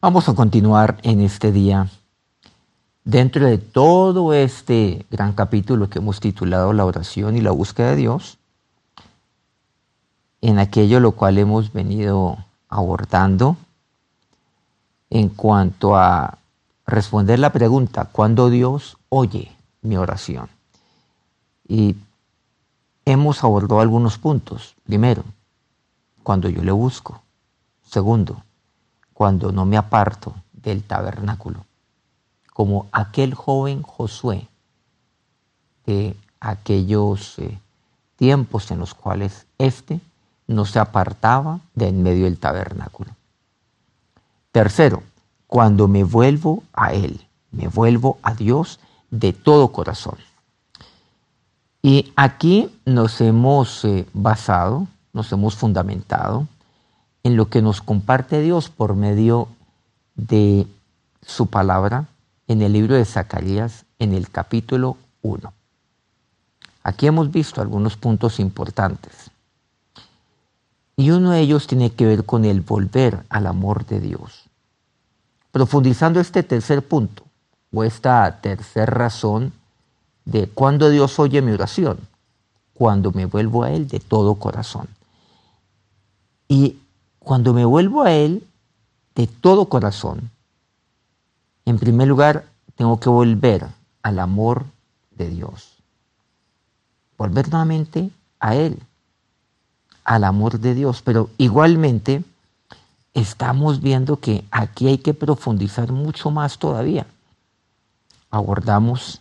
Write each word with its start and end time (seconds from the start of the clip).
Vamos 0.00 0.28
a 0.28 0.34
continuar 0.36 0.98
en 1.02 1.20
este 1.20 1.50
día 1.50 1.88
dentro 3.02 3.44
de 3.44 3.58
todo 3.58 4.32
este 4.32 5.04
gran 5.10 5.32
capítulo 5.32 5.90
que 5.90 5.98
hemos 5.98 6.20
titulado 6.20 6.72
La 6.72 6.84
oración 6.84 7.36
y 7.36 7.40
la 7.40 7.50
búsqueda 7.50 7.90
de 7.90 7.96
Dios, 7.96 8.38
en 10.40 10.60
aquello 10.60 11.00
lo 11.00 11.10
cual 11.16 11.36
hemos 11.36 11.72
venido 11.72 12.38
abordando 12.68 13.56
en 15.10 15.30
cuanto 15.30 15.96
a 15.96 16.38
responder 16.86 17.40
la 17.40 17.50
pregunta, 17.50 18.04
¿cuándo 18.04 18.50
Dios 18.50 18.98
oye 19.08 19.50
mi 19.82 19.96
oración? 19.96 20.48
Y 21.66 21.96
hemos 23.04 23.42
abordado 23.42 23.80
algunos 23.80 24.16
puntos. 24.16 24.76
Primero, 24.84 25.24
cuando 26.22 26.48
yo 26.48 26.62
le 26.62 26.70
busco. 26.70 27.20
Segundo, 27.82 28.44
cuando 29.18 29.50
no 29.50 29.66
me 29.66 29.76
aparto 29.76 30.32
del 30.52 30.84
tabernáculo, 30.84 31.66
como 32.52 32.86
aquel 32.92 33.34
joven 33.34 33.82
Josué 33.82 34.46
de 35.86 36.14
aquellos 36.38 37.36
eh, 37.40 37.58
tiempos 38.14 38.70
en 38.70 38.78
los 38.78 38.94
cuales 38.94 39.44
éste 39.58 39.98
no 40.46 40.64
se 40.64 40.78
apartaba 40.78 41.58
de 41.74 41.88
en 41.88 42.04
medio 42.04 42.26
del 42.26 42.38
tabernáculo. 42.38 43.10
Tercero, 44.52 45.02
cuando 45.48 45.88
me 45.88 46.04
vuelvo 46.04 46.62
a 46.72 46.92
Él, 46.92 47.26
me 47.50 47.66
vuelvo 47.66 48.18
a 48.22 48.34
Dios 48.34 48.78
de 49.10 49.32
todo 49.32 49.72
corazón. 49.72 50.18
Y 51.82 52.12
aquí 52.14 52.70
nos 52.84 53.20
hemos 53.20 53.84
eh, 53.84 54.06
basado, 54.12 54.86
nos 55.12 55.32
hemos 55.32 55.56
fundamentado 55.56 56.46
en 57.22 57.36
lo 57.36 57.48
que 57.48 57.62
nos 57.62 57.80
comparte 57.80 58.40
Dios 58.40 58.68
por 58.68 58.94
medio 58.94 59.48
de 60.14 60.66
su 61.26 61.46
palabra 61.46 62.06
en 62.46 62.62
el 62.62 62.72
libro 62.72 62.94
de 62.94 63.04
Zacarías 63.04 63.84
en 63.98 64.14
el 64.14 64.30
capítulo 64.30 64.96
1. 65.22 65.52
Aquí 66.82 67.06
hemos 67.06 67.30
visto 67.30 67.60
algunos 67.60 67.96
puntos 67.96 68.40
importantes. 68.40 69.30
Y 70.96 71.10
uno 71.10 71.30
de 71.30 71.40
ellos 71.40 71.66
tiene 71.66 71.90
que 71.92 72.06
ver 72.06 72.24
con 72.24 72.44
el 72.44 72.60
volver 72.60 73.24
al 73.28 73.46
amor 73.46 73.86
de 73.86 74.00
Dios. 74.00 74.44
Profundizando 75.52 76.18
este 76.18 76.42
tercer 76.42 76.86
punto, 76.86 77.24
o 77.72 77.84
esta 77.84 78.40
tercera 78.40 78.86
razón 78.86 79.52
de 80.24 80.48
cuando 80.48 80.90
Dios 80.90 81.18
oye 81.18 81.42
mi 81.42 81.52
oración, 81.52 81.98
cuando 82.74 83.12
me 83.12 83.26
vuelvo 83.26 83.64
a 83.64 83.70
Él 83.70 83.88
de 83.88 84.00
todo 84.00 84.36
corazón. 84.36 84.88
Y 86.48 86.78
cuando 87.28 87.52
me 87.52 87.66
vuelvo 87.66 88.04
a 88.04 88.12
Él 88.12 88.42
de 89.14 89.26
todo 89.26 89.68
corazón, 89.68 90.30
en 91.66 91.78
primer 91.78 92.08
lugar 92.08 92.46
tengo 92.74 92.98
que 92.98 93.10
volver 93.10 93.66
al 94.02 94.18
amor 94.18 94.64
de 95.10 95.28
Dios. 95.28 95.76
Volver 97.18 97.50
nuevamente 97.50 98.08
a 98.40 98.54
Él, 98.54 98.82
al 100.04 100.24
amor 100.24 100.58
de 100.58 100.72
Dios. 100.72 101.02
Pero 101.02 101.28
igualmente 101.36 102.24
estamos 103.12 103.82
viendo 103.82 104.20
que 104.20 104.46
aquí 104.50 104.86
hay 104.86 104.96
que 104.96 105.12
profundizar 105.12 105.92
mucho 105.92 106.30
más 106.30 106.58
todavía. 106.58 107.06
Abordamos 108.30 109.20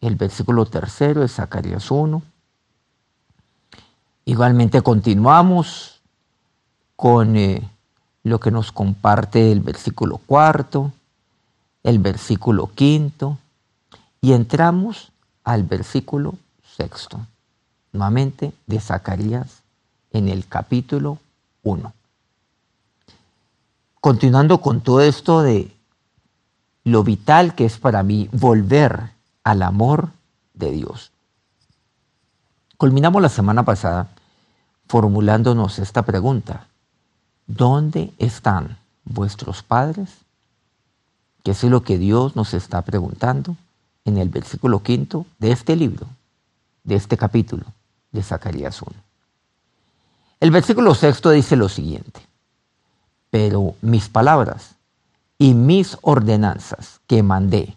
el 0.00 0.14
versículo 0.14 0.64
tercero 0.64 1.22
de 1.22 1.28
Zacarías 1.28 1.90
1. 1.90 2.22
Igualmente 4.26 4.80
continuamos 4.82 5.95
con 6.96 7.36
eh, 7.36 7.68
lo 8.24 8.40
que 8.40 8.50
nos 8.50 8.72
comparte 8.72 9.52
el 9.52 9.60
versículo 9.60 10.18
cuarto, 10.18 10.92
el 11.82 11.98
versículo 11.98 12.70
quinto, 12.74 13.38
y 14.20 14.32
entramos 14.32 15.12
al 15.44 15.62
versículo 15.62 16.34
sexto, 16.76 17.20
nuevamente 17.92 18.52
de 18.66 18.80
Zacarías 18.80 19.62
en 20.12 20.28
el 20.28 20.46
capítulo 20.48 21.18
1. 21.62 21.92
Continuando 24.00 24.60
con 24.60 24.80
todo 24.80 25.00
esto 25.02 25.42
de 25.42 25.72
lo 26.84 27.04
vital 27.04 27.54
que 27.54 27.64
es 27.64 27.78
para 27.78 28.02
mí 28.02 28.28
volver 28.32 29.10
al 29.44 29.62
amor 29.62 30.10
de 30.54 30.70
Dios. 30.70 31.12
Culminamos 32.76 33.22
la 33.22 33.28
semana 33.28 33.64
pasada 33.64 34.08
formulándonos 34.88 35.78
esta 35.78 36.02
pregunta. 36.02 36.66
¿Dónde 37.46 38.12
están 38.18 38.78
vuestros 39.04 39.62
padres? 39.62 40.10
Que 41.42 41.52
es 41.52 41.62
lo 41.64 41.82
que 41.82 41.98
Dios 41.98 42.36
nos 42.36 42.54
está 42.54 42.82
preguntando 42.82 43.56
en 44.04 44.18
el 44.18 44.28
versículo 44.28 44.82
quinto 44.82 45.26
de 45.38 45.52
este 45.52 45.76
libro, 45.76 46.06
de 46.84 46.96
este 46.96 47.16
capítulo 47.16 47.64
de 48.12 48.22
Zacarías 48.22 48.80
1. 48.82 48.92
El 50.40 50.50
versículo 50.50 50.94
sexto 50.94 51.30
dice 51.30 51.56
lo 51.56 51.68
siguiente, 51.68 52.20
pero 53.30 53.74
mis 53.80 54.08
palabras 54.08 54.74
y 55.38 55.54
mis 55.54 55.96
ordenanzas 56.02 57.00
que 57.06 57.22
mandé 57.22 57.76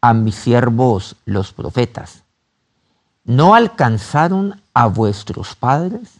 a 0.00 0.14
mis 0.14 0.34
siervos 0.34 1.16
los 1.24 1.52
profetas, 1.52 2.22
¿no 3.24 3.54
alcanzaron 3.54 4.60
a 4.74 4.86
vuestros 4.86 5.54
padres? 5.56 6.10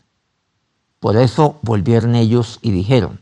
Por 1.07 1.17
eso 1.17 1.61
volvieron 1.63 2.17
ellos 2.17 2.59
y 2.63 2.73
dijeron, 2.73 3.21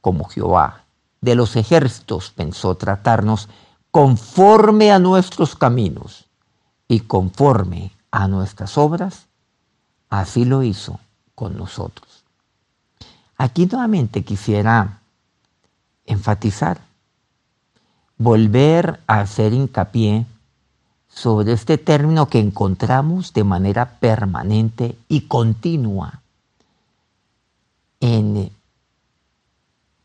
como 0.00 0.24
Jehová 0.24 0.82
de 1.20 1.36
los 1.36 1.54
ejércitos 1.54 2.32
pensó 2.32 2.74
tratarnos 2.74 3.48
conforme 3.92 4.90
a 4.90 4.98
nuestros 4.98 5.54
caminos 5.54 6.24
y 6.88 6.98
conforme 6.98 7.92
a 8.10 8.26
nuestras 8.26 8.76
obras, 8.76 9.28
así 10.10 10.44
lo 10.44 10.64
hizo 10.64 10.98
con 11.36 11.56
nosotros. 11.56 12.24
Aquí 13.36 13.66
nuevamente 13.66 14.24
quisiera 14.24 14.98
enfatizar, 16.04 16.80
volver 18.16 18.98
a 19.06 19.20
hacer 19.20 19.52
hincapié 19.52 20.26
sobre 21.06 21.52
este 21.52 21.78
término 21.78 22.26
que 22.26 22.40
encontramos 22.40 23.32
de 23.34 23.44
manera 23.44 24.00
permanente 24.00 24.98
y 25.06 25.28
continua 25.28 26.22
en 28.00 28.50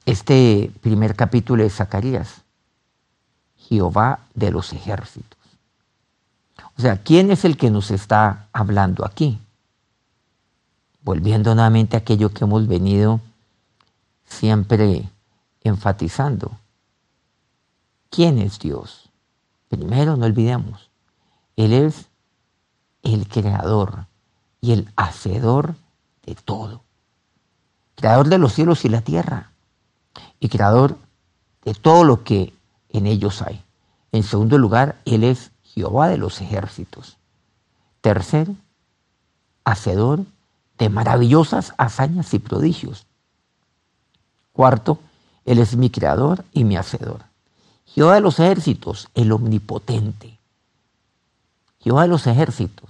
este 0.05 0.71
primer 0.81 1.15
capítulo 1.15 1.63
de 1.63 1.69
Zacarías, 1.69 2.41
Jehová 3.57 4.19
de 4.33 4.51
los 4.51 4.73
ejércitos. 4.73 5.39
O 6.77 6.81
sea, 6.81 7.01
¿quién 7.01 7.31
es 7.31 7.45
el 7.45 7.57
que 7.57 7.69
nos 7.69 7.91
está 7.91 8.47
hablando 8.51 9.05
aquí? 9.05 9.39
Volviendo 11.01 11.53
nuevamente 11.53 11.95
a 11.95 11.99
aquello 11.99 12.33
que 12.33 12.43
hemos 12.43 12.67
venido 12.67 13.21
siempre 14.25 15.09
enfatizando. 15.63 16.51
¿Quién 18.09 18.39
es 18.39 18.59
Dios? 18.59 19.09
Primero, 19.69 20.17
no 20.17 20.25
olvidemos, 20.25 20.89
Él 21.55 21.73
es 21.73 22.07
el 23.01 23.27
creador 23.27 24.05
y 24.61 24.71
el 24.71 24.89
hacedor 24.95 25.75
de 26.25 26.35
todo 26.35 26.82
creador 27.95 28.27
de 28.29 28.37
los 28.37 28.53
cielos 28.53 28.85
y 28.85 28.89
la 28.89 29.01
tierra, 29.01 29.51
y 30.39 30.49
creador 30.49 30.97
de 31.63 31.73
todo 31.73 32.03
lo 32.03 32.23
que 32.23 32.53
en 32.89 33.07
ellos 33.07 33.41
hay. 33.41 33.63
En 34.11 34.23
segundo 34.23 34.57
lugar, 34.57 34.97
Él 35.05 35.23
es 35.23 35.51
Jehová 35.63 36.07
de 36.07 36.17
los 36.17 36.41
ejércitos. 36.41 37.17
Tercero, 38.01 38.55
hacedor 39.63 40.25
de 40.77 40.89
maravillosas 40.89 41.73
hazañas 41.77 42.33
y 42.33 42.39
prodigios. 42.39 43.05
Cuarto, 44.51 44.99
Él 45.45 45.59
es 45.59 45.75
mi 45.75 45.89
creador 45.89 46.45
y 46.51 46.63
mi 46.63 46.75
hacedor. 46.75 47.21
Jehová 47.85 48.15
de 48.15 48.21
los 48.21 48.39
ejércitos, 48.39 49.09
el 49.13 49.31
omnipotente. 49.31 50.37
Jehová 51.79 52.03
de 52.03 52.07
los 52.09 52.27
ejércitos, 52.27 52.89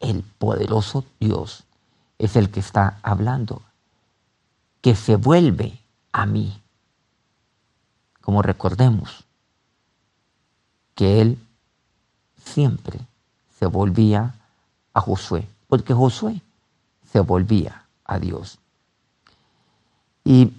el 0.00 0.22
poderoso 0.22 1.04
Dios, 1.18 1.64
es 2.18 2.36
el 2.36 2.50
que 2.50 2.60
está 2.60 2.98
hablando 3.02 3.62
que 4.80 4.94
se 4.94 5.16
vuelve 5.16 5.78
a 6.12 6.26
mí. 6.26 6.60
Como 8.20 8.42
recordemos 8.42 9.24
que 10.94 11.20
él 11.20 11.38
siempre 12.44 13.00
se 13.58 13.66
volvía 13.66 14.34
a 14.92 15.00
Josué, 15.00 15.46
porque 15.66 15.94
Josué 15.94 16.40
se 17.10 17.20
volvía 17.20 17.84
a 18.04 18.18
Dios. 18.18 18.58
Y 20.24 20.52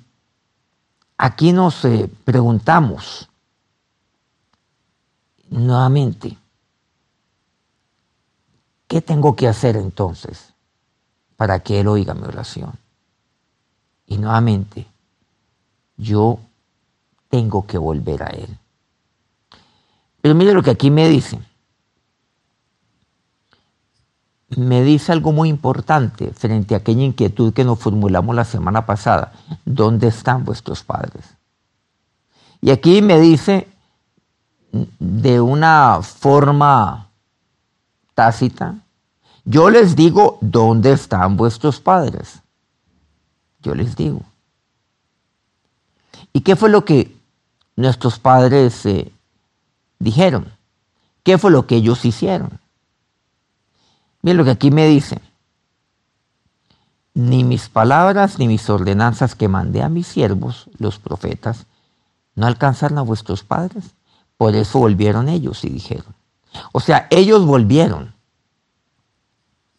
aquí 1.18 1.52
nos 1.52 1.84
eh, 1.86 2.10
preguntamos 2.26 3.30
nuevamente, 5.50 6.38
¿qué 8.88 9.02
tengo 9.02 9.36
que 9.36 9.48
hacer 9.48 9.76
entonces 9.76 10.54
para 11.36 11.60
que 11.60 11.80
Él 11.80 11.88
oiga 11.88 12.14
mi 12.14 12.24
oración? 12.24 12.74
Y 14.10 14.18
nuevamente, 14.18 14.88
yo 15.96 16.40
tengo 17.30 17.66
que 17.66 17.78
volver 17.78 18.24
a 18.24 18.28
Él. 18.28 18.58
Pero 20.20 20.36
mire 20.36 20.54
lo 20.54 20.64
que 20.64 20.72
aquí 20.72 20.90
me 20.90 21.08
dice. 21.08 21.40
Me 24.58 24.84
dice 24.84 25.12
algo 25.12 25.32
muy 25.32 25.48
importante 25.48 26.34
frente 26.34 26.74
a 26.74 26.80
aquella 26.80 27.04
inquietud 27.04 27.54
que 27.54 27.64
nos 27.64 27.80
formulamos 27.80 28.36
la 28.36 28.46
semana 28.46 28.86
pasada. 28.86 29.32
¿Dónde 29.64 30.08
están 30.08 30.44
vuestros 30.44 30.84
padres? 30.84 31.24
Y 32.62 32.72
aquí 32.72 33.04
me 33.04 33.20
dice 33.20 33.68
de 34.72 35.40
una 35.40 36.02
forma 36.02 37.10
tácita, 38.16 38.76
yo 39.46 39.70
les 39.70 39.96
digo, 39.96 40.40
¿dónde 40.42 40.92
están 40.94 41.38
vuestros 41.38 41.80
padres? 41.80 42.42
Yo 43.62 43.76
les 43.76 43.96
digo. 43.96 44.22
¿Y 46.34 46.42
qué 46.42 46.56
fue 46.56 46.70
lo 46.70 46.86
que 46.86 47.16
nuestros 47.76 48.20
padres 48.20 48.86
eh, 48.86 49.12
dijeron? 50.00 50.52
¿Qué 51.24 51.38
fue 51.38 51.52
lo 51.52 51.68
que 51.68 51.76
ellos 51.76 52.06
hicieron? 52.06 52.60
Miren 54.22 54.38
lo 54.38 54.46
que 54.46 54.52
aquí 54.52 54.72
me 54.72 54.88
dice. 54.88 55.20
Ni 57.14 57.44
mis 57.44 57.70
palabras 57.70 58.40
ni 58.40 58.48
mis 58.48 58.70
ordenanzas 58.70 59.36
que 59.36 59.48
mandé 59.48 59.82
a 59.82 59.90
mis 59.90 60.08
siervos, 60.08 60.70
los 60.78 61.00
profetas, 61.00 61.66
no 62.36 62.48
alcanzaron 62.48 62.98
a 62.98 63.04
vuestros 63.04 63.44
padres. 63.44 63.84
Por 64.38 64.56
eso 64.56 64.80
volvieron 64.80 65.28
ellos 65.28 65.64
y 65.66 65.70
dijeron. 65.70 66.16
O 66.72 66.80
sea, 66.80 67.08
ellos 67.10 67.46
volvieron, 67.46 68.14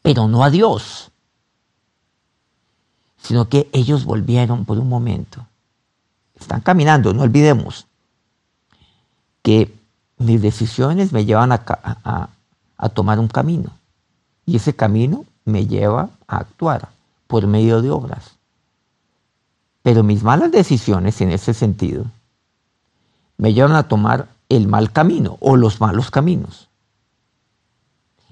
pero 0.02 0.28
no 0.28 0.44
a 0.44 0.50
Dios, 0.50 1.09
sino 3.22 3.48
que 3.48 3.68
ellos 3.72 4.04
volvieron 4.04 4.64
por 4.64 4.78
un 4.78 4.88
momento. 4.88 5.46
Están 6.38 6.60
caminando, 6.60 7.12
no 7.12 7.22
olvidemos 7.22 7.86
que 9.42 9.74
mis 10.18 10.40
decisiones 10.42 11.12
me 11.12 11.24
llevan 11.24 11.52
a, 11.52 12.28
a 12.76 12.88
tomar 12.88 13.18
un 13.18 13.28
camino 13.28 13.70
y 14.46 14.56
ese 14.56 14.74
camino 14.74 15.24
me 15.44 15.66
lleva 15.66 16.10
a 16.26 16.38
actuar 16.38 16.88
por 17.26 17.46
medio 17.46 17.82
de 17.82 17.90
obras. 17.90 18.32
Pero 19.82 20.02
mis 20.02 20.22
malas 20.22 20.50
decisiones 20.50 21.20
en 21.20 21.30
ese 21.30 21.54
sentido 21.54 22.04
me 23.36 23.54
llevan 23.54 23.76
a 23.76 23.88
tomar 23.88 24.28
el 24.48 24.68
mal 24.68 24.92
camino 24.92 25.38
o 25.40 25.56
los 25.56 25.80
malos 25.80 26.10
caminos. 26.10 26.68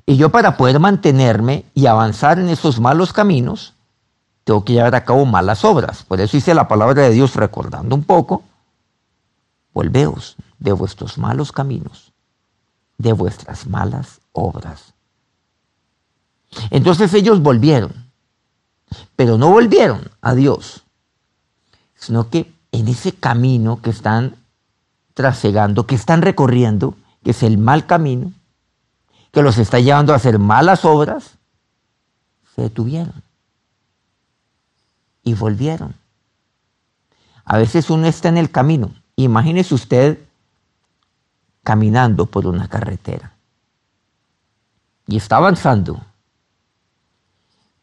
Y 0.05 0.17
yo 0.17 0.31
para 0.31 0.57
poder 0.57 0.81
mantenerme 0.81 1.65
y 1.75 1.87
avanzar 1.87 2.39
en 2.39 2.49
esos 2.49 2.81
malos 2.81 3.13
caminos, 3.13 3.75
tengo 4.49 4.65
que 4.65 4.73
llevar 4.73 4.95
a 4.95 5.05
cabo 5.05 5.27
malas 5.27 5.63
obras. 5.63 6.05
Por 6.05 6.23
eso 6.23 6.35
dice 6.35 6.55
la 6.55 6.69
palabra 6.69 7.03
de 7.03 7.11
Dios 7.11 7.37
recordando 7.37 7.95
un 7.95 8.03
poco, 8.03 8.45
volveos 9.75 10.37
de 10.59 10.73
vuestros 10.73 11.19
malos 11.19 11.53
caminos, 11.53 12.15
de 12.97 13.13
vuestras 13.13 13.67
malas 13.67 14.23
obras. 14.33 14.95
Entonces 16.71 17.13
ellos 17.13 17.43
volvieron, 17.43 17.93
pero 19.17 19.37
no 19.37 19.51
volvieron 19.51 20.11
a 20.23 20.35
Dios, 20.35 20.83
sino 21.95 22.31
que 22.31 22.51
en 22.73 22.89
ese 22.89 23.13
camino 23.13 23.83
que 23.83 23.91
están 23.91 24.35
trasegando, 25.13 25.87
que 25.87 25.95
están 25.95 26.23
recorriendo, 26.23 26.95
que 27.23 27.33
es 27.33 27.43
el 27.43 27.59
mal 27.59 27.85
camino, 27.85 28.33
que 29.31 29.43
los 29.43 29.59
está 29.59 29.79
llevando 29.79 30.15
a 30.15 30.17
hacer 30.17 30.39
malas 30.39 30.87
obras, 30.87 31.33
se 32.57 32.63
detuvieron 32.63 33.28
y 35.29 35.35
volvieron. 35.35 35.95
A 37.45 37.59
veces 37.59 37.91
uno 37.91 38.07
está 38.07 38.29
en 38.29 38.39
el 38.39 38.51
camino. 38.51 38.95
Imagínese 39.17 39.75
usted 39.75 40.19
caminando 41.63 42.27
por 42.27 42.47
una 42.47 42.69
carretera 42.69 43.33
y 45.07 45.17
está 45.17 45.37
avanzando, 45.37 46.01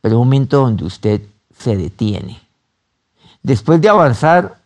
pero 0.01 0.19
un 0.19 0.27
momento 0.27 0.61
donde 0.61 0.85
usted 0.85 1.21
se 1.57 1.75
detiene. 1.75 2.41
Después 3.43 3.79
de 3.79 3.89
avanzar 3.89 4.59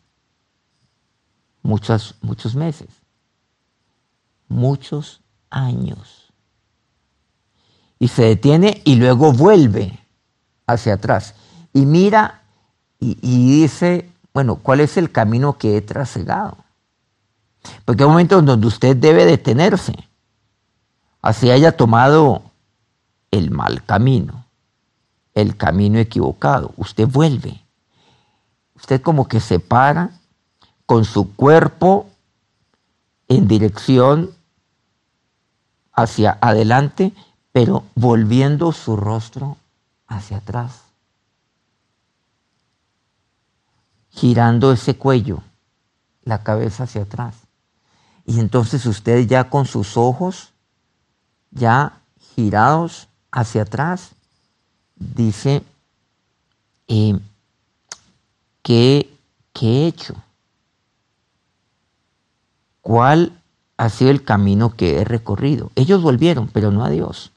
muchos, 1.63 2.15
muchos 2.21 2.55
meses, 2.55 2.89
muchos 4.47 5.19
años. 5.49 6.31
Y 7.99 8.07
se 8.07 8.23
detiene 8.23 8.81
y 8.85 8.95
luego 8.95 9.33
vuelve 9.33 9.99
hacia 10.65 10.93
atrás. 10.93 11.35
Y 11.73 11.85
mira 11.85 12.39
y, 12.99 13.61
dice, 13.61 14.09
bueno, 14.33 14.55
¿cuál 14.55 14.81
es 14.81 14.97
el 14.97 15.11
camino 15.11 15.57
que 15.57 15.77
he 15.77 15.81
trasegado? 15.81 16.57
Porque 17.85 18.03
hay 18.03 18.07
un 18.07 18.13
momento 18.13 18.41
donde 18.41 18.67
usted 18.67 18.95
debe 18.95 19.25
detenerse. 19.25 19.93
Así 21.21 21.49
haya 21.49 21.75
tomado 21.75 22.43
el 23.31 23.51
mal 23.51 23.83
camino, 23.85 24.45
el 25.33 25.55
camino 25.55 25.99
equivocado. 25.99 26.73
Usted 26.77 27.07
vuelve. 27.07 27.61
Usted 28.75 29.01
como 29.01 29.27
que 29.27 29.39
se 29.39 29.59
para 29.59 30.11
con 30.85 31.05
su 31.05 31.35
cuerpo 31.35 32.07
en 33.27 33.47
dirección 33.47 34.31
hacia 35.93 36.37
adelante, 36.41 37.13
pero 37.51 37.83
volviendo 37.95 38.71
su 38.71 38.95
rostro 38.95 39.57
hacia 40.07 40.37
atrás. 40.37 40.88
Girando 44.11 44.71
ese 44.71 44.95
cuello, 44.95 45.43
la 46.23 46.43
cabeza 46.43 46.83
hacia 46.83 47.03
atrás. 47.03 47.35
Y 48.25 48.39
entonces 48.39 48.85
usted 48.85 49.27
ya 49.27 49.49
con 49.49 49.65
sus 49.65 49.97
ojos, 49.97 50.51
ya 51.51 52.01
girados 52.35 53.07
hacia 53.31 53.63
atrás, 53.63 54.11
dice, 54.95 55.63
eh, 56.87 57.19
¿qué, 58.61 59.09
¿qué 59.53 59.67
he 59.67 59.87
hecho? 59.87 60.15
¿Cuál 62.81 63.39
ha 63.77 63.89
sido 63.89 64.11
el 64.11 64.23
camino 64.23 64.75
que 64.75 64.99
he 64.99 65.05
recorrido? 65.05 65.71
Ellos 65.75 66.01
volvieron, 66.01 66.47
pero 66.47 66.71
no 66.71 66.83
a 66.83 66.89
Dios, 66.89 67.31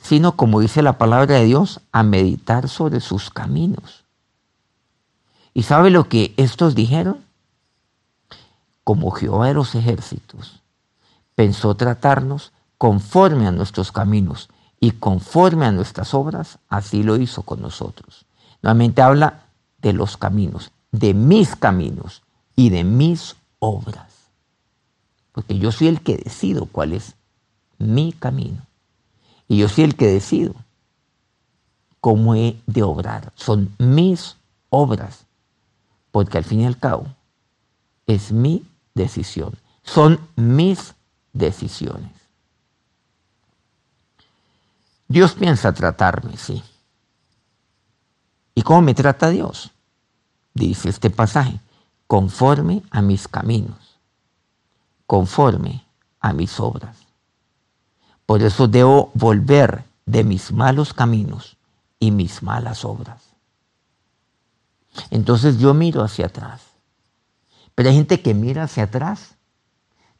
sino, 0.00 0.36
como 0.36 0.60
dice 0.60 0.82
la 0.82 0.98
palabra 0.98 1.36
de 1.36 1.44
Dios, 1.44 1.80
a 1.92 2.02
meditar 2.02 2.68
sobre 2.68 3.00
sus 3.00 3.30
caminos. 3.30 4.03
¿Y 5.54 5.62
sabe 5.62 5.90
lo 5.90 6.08
que 6.08 6.34
estos 6.36 6.74
dijeron? 6.74 7.24
Como 8.82 9.10
Jehová 9.12 9.46
de 9.48 9.54
los 9.54 9.74
ejércitos 9.74 10.60
pensó 11.34 11.74
tratarnos 11.74 12.52
conforme 12.76 13.46
a 13.46 13.52
nuestros 13.52 13.90
caminos 13.90 14.50
y 14.78 14.90
conforme 14.90 15.64
a 15.64 15.72
nuestras 15.72 16.12
obras, 16.12 16.58
así 16.68 17.02
lo 17.02 17.16
hizo 17.16 17.42
con 17.42 17.62
nosotros. 17.62 18.26
Nuevamente 18.60 19.00
habla 19.00 19.44
de 19.80 19.94
los 19.94 20.16
caminos, 20.16 20.70
de 20.92 21.14
mis 21.14 21.56
caminos 21.56 22.22
y 22.54 22.68
de 22.68 22.84
mis 22.84 23.36
obras 23.58 24.14
porque 25.34 25.58
yo 25.58 25.72
soy 25.72 25.88
el 25.88 26.00
que 26.00 26.16
decido 26.16 26.66
cuál 26.66 26.92
es 26.92 27.16
mi 27.78 28.12
camino. 28.12 28.64
Y 29.48 29.58
yo 29.58 29.68
soy 29.68 29.82
el 29.82 29.96
que 29.96 30.06
decido 30.06 30.54
cómo 32.00 32.36
he 32.36 32.56
de 32.66 32.84
obrar. 32.84 33.32
Son 33.34 33.74
mis 33.78 34.36
obras, 34.70 35.26
porque 36.14 36.38
al 36.38 36.44
fin 36.44 36.60
y 36.60 36.66
al 36.66 36.78
cabo 36.78 37.08
es 38.06 38.30
mi 38.30 38.64
decisión. 38.94 39.58
Son 39.82 40.20
mis 40.36 40.94
decisiones. 41.32 42.12
Dios 45.08 45.32
piensa 45.32 45.74
tratarme, 45.74 46.36
sí. 46.36 46.62
¿Y 48.54 48.62
cómo 48.62 48.82
me 48.82 48.94
trata 48.94 49.30
Dios? 49.30 49.72
Dice 50.54 50.88
este 50.88 51.10
pasaje, 51.10 51.58
conforme 52.06 52.84
a 52.92 53.02
mis 53.02 53.26
caminos 53.26 53.84
conforme 55.06 55.84
a 56.20 56.32
mis 56.32 56.58
obras. 56.60 56.96
Por 58.26 58.42
eso 58.42 58.68
debo 58.68 59.10
volver 59.14 59.84
de 60.06 60.24
mis 60.24 60.52
malos 60.52 60.94
caminos 60.94 61.56
y 61.98 62.10
mis 62.10 62.42
malas 62.42 62.84
obras. 62.84 63.33
Entonces 65.10 65.58
yo 65.58 65.74
miro 65.74 66.02
hacia 66.02 66.26
atrás. 66.26 66.62
Pero 67.74 67.88
hay 67.88 67.96
gente 67.96 68.22
que 68.22 68.34
mira 68.34 68.64
hacia 68.64 68.84
atrás, 68.84 69.34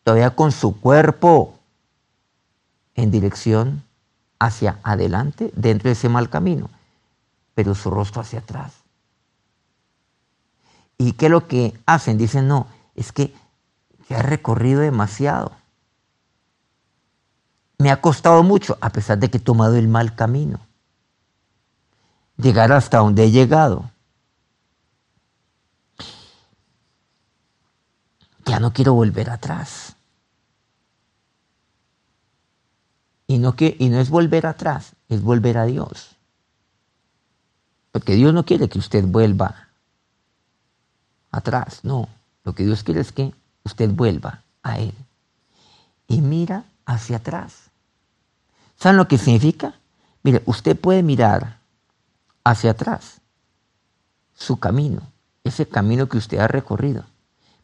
todavía 0.03 0.35
con 0.35 0.53
su 0.53 0.81
cuerpo 0.81 1.59
en 2.95 3.11
dirección 3.11 3.85
hacia 4.39 4.79
adelante, 4.83 5.53
dentro 5.55 5.89
de 5.89 5.93
ese 5.93 6.09
mal 6.09 6.29
camino, 6.29 6.69
pero 7.55 7.75
su 7.75 7.91
rostro 7.91 8.23
hacia 8.23 8.41
atrás. 8.41 8.73
¿Y 10.99 11.13
qué 11.13 11.27
es 11.27 11.31
lo 11.31 11.47
que 11.47 11.79
hacen? 11.87 12.19
Dicen, 12.19 12.49
no, 12.49 12.67
es 12.95 13.13
que 13.13 13.35
ha 14.11 14.23
recorrido 14.23 14.81
demasiado. 14.81 15.53
Me 17.79 17.91
ha 17.91 18.01
costado 18.01 18.43
mucho, 18.43 18.79
a 18.81 18.91
pesar 18.91 19.19
de 19.19 19.31
que 19.31 19.39
he 19.39 19.41
tomado 19.41 19.77
el 19.77 19.89
mal 19.89 20.15
camino. 20.15 20.61
Llegar 22.37 22.73
hasta 22.73 22.99
donde 22.99 23.25
he 23.25 23.31
llegado. 23.31 23.91
Ya 28.45 28.61
no 28.61 28.73
quiero 28.73 28.95
volver 28.95 29.31
atrás. 29.31 29.97
Y 33.27 33.39
no, 33.39 33.57
que, 33.57 33.77
y 33.79 33.89
no 33.89 34.01
es 34.01 34.11
volver 34.11 34.47
atrás, 34.47 34.93
es 35.09 35.23
volver 35.23 35.59
a 35.59 35.65
Dios. 35.65 36.17
Porque 37.91 38.15
Dios 38.15 38.35
no 38.35 38.45
quiere 38.45 38.69
que 38.69 38.79
usted 38.79 39.05
vuelva 39.05 39.69
atrás, 41.31 41.81
no. 41.83 42.09
Lo 42.45 42.55
que 42.55 42.65
Dios 42.65 42.83
quiere 42.83 43.01
es 43.01 43.13
que 43.13 43.33
usted 43.65 43.91
vuelva 43.91 44.43
a 44.63 44.79
Él. 44.79 44.95
Y 46.09 46.21
mira 46.21 46.65
hacia 46.85 47.17
atrás. 47.17 47.71
¿Saben 48.77 48.99
lo 48.99 49.09
que 49.09 49.17
significa? 49.17 49.75
Mire, 50.23 50.43
usted 50.47 50.79
puede 50.79 51.03
mirar 51.03 51.59
hacia 52.45 52.73
atrás 52.73 53.21
su 54.35 54.59
camino, 54.59 55.01
ese 55.45 55.67
camino 55.67 56.09
que 56.09 56.19
usted 56.19 56.39
ha 56.39 56.49
recorrido. 56.49 57.05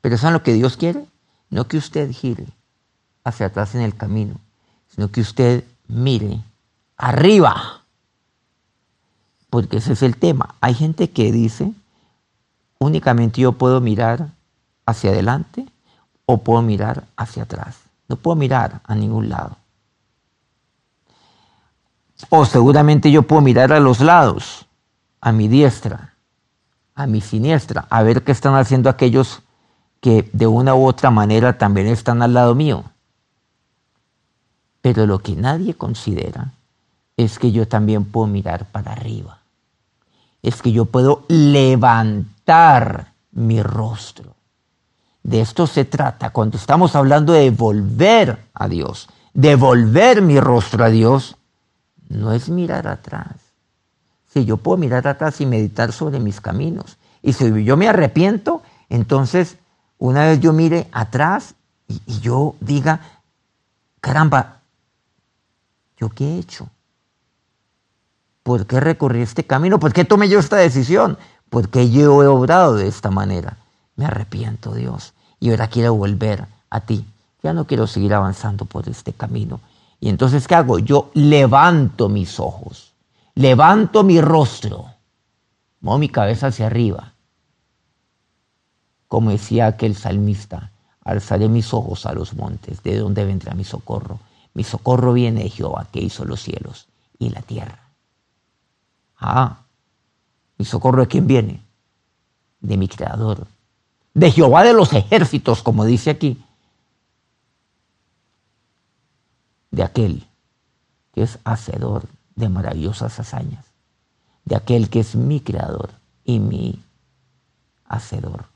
Pero 0.00 0.16
¿saben 0.16 0.34
lo 0.34 0.42
que 0.42 0.54
Dios 0.54 0.76
quiere? 0.76 1.04
No 1.50 1.66
que 1.66 1.76
usted 1.76 2.10
gire 2.12 2.46
hacia 3.24 3.46
atrás 3.46 3.74
en 3.74 3.82
el 3.82 3.96
camino, 3.96 4.34
sino 4.94 5.10
que 5.10 5.20
usted 5.20 5.64
mire 5.88 6.40
arriba. 6.96 7.82
Porque 9.50 9.78
ese 9.78 9.94
es 9.94 10.02
el 10.02 10.16
tema. 10.16 10.54
Hay 10.60 10.74
gente 10.74 11.10
que 11.10 11.32
dice, 11.32 11.72
únicamente 12.78 13.40
yo 13.40 13.52
puedo 13.52 13.80
mirar 13.80 14.28
hacia 14.86 15.10
adelante 15.10 15.66
o 16.24 16.38
puedo 16.38 16.62
mirar 16.62 17.04
hacia 17.16 17.42
atrás. 17.42 17.76
No 18.08 18.16
puedo 18.16 18.36
mirar 18.36 18.80
a 18.84 18.94
ningún 18.94 19.28
lado. 19.28 19.56
O 22.28 22.44
seguramente 22.44 23.10
yo 23.10 23.22
puedo 23.22 23.42
mirar 23.42 23.72
a 23.72 23.80
los 23.80 24.00
lados, 24.00 24.66
a 25.20 25.32
mi 25.32 25.48
diestra, 25.48 26.14
a 26.94 27.06
mi 27.06 27.20
siniestra, 27.20 27.86
a 27.88 28.02
ver 28.02 28.22
qué 28.22 28.32
están 28.32 28.54
haciendo 28.54 28.90
aquellos 28.90 29.42
que 30.00 30.28
de 30.32 30.46
una 30.46 30.74
u 30.74 30.86
otra 30.86 31.10
manera 31.10 31.58
también 31.58 31.86
están 31.86 32.22
al 32.22 32.34
lado 32.34 32.54
mío. 32.54 32.84
Pero 34.80 35.06
lo 35.06 35.18
que 35.18 35.36
nadie 35.36 35.74
considera 35.74 36.52
es 37.16 37.38
que 37.38 37.52
yo 37.52 37.68
también 37.68 38.06
puedo 38.06 38.26
mirar 38.26 38.66
para 38.66 38.92
arriba. 38.92 39.38
Es 40.42 40.62
que 40.62 40.72
yo 40.72 40.86
puedo 40.86 41.24
levantar 41.28 43.12
mi 43.32 43.62
rostro. 43.62 44.34
De 45.22 45.42
esto 45.42 45.66
se 45.66 45.84
trata 45.84 46.30
cuando 46.30 46.56
estamos 46.56 46.96
hablando 46.96 47.34
de 47.34 47.50
volver 47.50 48.46
a 48.54 48.68
Dios, 48.68 49.08
devolver 49.34 50.22
mi 50.22 50.40
rostro 50.40 50.82
a 50.82 50.88
Dios. 50.88 51.36
No 52.08 52.32
es 52.32 52.48
mirar 52.48 52.88
atrás. 52.88 53.36
Si 54.32 54.46
yo 54.46 54.56
puedo 54.56 54.78
mirar 54.78 55.06
atrás 55.06 55.42
y 55.42 55.46
meditar 55.46 55.92
sobre 55.92 56.20
mis 56.20 56.40
caminos, 56.40 56.96
y 57.22 57.34
si 57.34 57.64
yo 57.64 57.76
me 57.76 57.88
arrepiento, 57.88 58.62
entonces 58.88 59.58
una 60.00 60.24
vez 60.24 60.40
yo 60.40 60.52
mire 60.52 60.88
atrás 60.90 61.54
y, 61.86 62.20
yo 62.20 62.56
diga, 62.60 63.00
caramba, 64.00 64.60
¿Yo 66.00 66.08
qué 66.08 66.24
he 66.24 66.38
hecho? 66.38 66.68
¿Por 68.42 68.66
qué 68.66 68.80
recorrí 68.80 69.20
este 69.20 69.44
camino? 69.44 69.78
¿Por 69.78 69.92
qué 69.92 70.06
tomé 70.06 70.30
yo 70.30 70.38
esta 70.38 70.56
decisión? 70.56 71.18
¿Por 71.50 71.68
qué 71.68 71.90
yo 71.90 72.22
he 72.22 72.26
obrado 72.26 72.74
de 72.74 72.88
esta 72.88 73.10
manera? 73.10 73.58
Me 73.96 74.06
arrepiento, 74.06 74.74
Dios. 74.74 75.12
Y 75.40 75.50
ahora 75.50 75.68
quiero 75.68 75.94
volver 75.94 76.46
a 76.70 76.80
ti. 76.80 77.04
Ya 77.42 77.52
no 77.52 77.66
quiero 77.66 77.86
seguir 77.86 78.14
avanzando 78.14 78.64
por 78.64 78.88
este 78.88 79.12
camino. 79.12 79.60
Y 80.00 80.08
entonces, 80.08 80.48
¿qué 80.48 80.54
hago? 80.54 80.78
Yo 80.78 81.10
levanto 81.12 82.08
mis 82.08 82.40
ojos, 82.40 82.94
levanto 83.34 84.02
mi 84.02 84.22
rostro, 84.22 84.86
muevo 85.80 85.98
mi 85.98 86.08
cabeza 86.08 86.46
hacia 86.46 86.66
arriba. 86.66 87.12
Como 89.10 89.32
decía 89.32 89.66
aquel 89.66 89.96
salmista, 89.96 90.70
alzaré 91.02 91.48
mis 91.48 91.74
ojos 91.74 92.06
a 92.06 92.12
los 92.12 92.34
montes, 92.34 92.80
¿de 92.84 92.96
dónde 92.96 93.24
vendrá 93.24 93.54
mi 93.54 93.64
socorro? 93.64 94.20
Mi 94.54 94.62
socorro 94.62 95.12
viene 95.12 95.42
de 95.42 95.50
Jehová 95.50 95.88
que 95.90 96.00
hizo 96.00 96.24
los 96.24 96.40
cielos 96.40 96.86
y 97.18 97.30
la 97.30 97.42
tierra. 97.42 97.88
Ah, 99.18 99.62
mi 100.58 100.64
socorro 100.64 101.00
de 101.02 101.08
quién 101.08 101.26
viene? 101.26 101.60
De 102.60 102.76
mi 102.76 102.86
creador. 102.86 103.48
De 104.14 104.30
Jehová 104.30 104.62
de 104.62 104.74
los 104.74 104.92
ejércitos, 104.92 105.64
como 105.64 105.84
dice 105.84 106.10
aquí. 106.10 106.40
De 109.72 109.82
aquel 109.82 110.24
que 111.14 111.24
es 111.24 111.40
hacedor 111.42 112.04
de 112.36 112.48
maravillosas 112.48 113.18
hazañas. 113.18 113.64
De 114.44 114.54
aquel 114.54 114.88
que 114.88 115.00
es 115.00 115.16
mi 115.16 115.40
creador 115.40 115.90
y 116.24 116.38
mi 116.38 116.80
hacedor. 117.86 118.49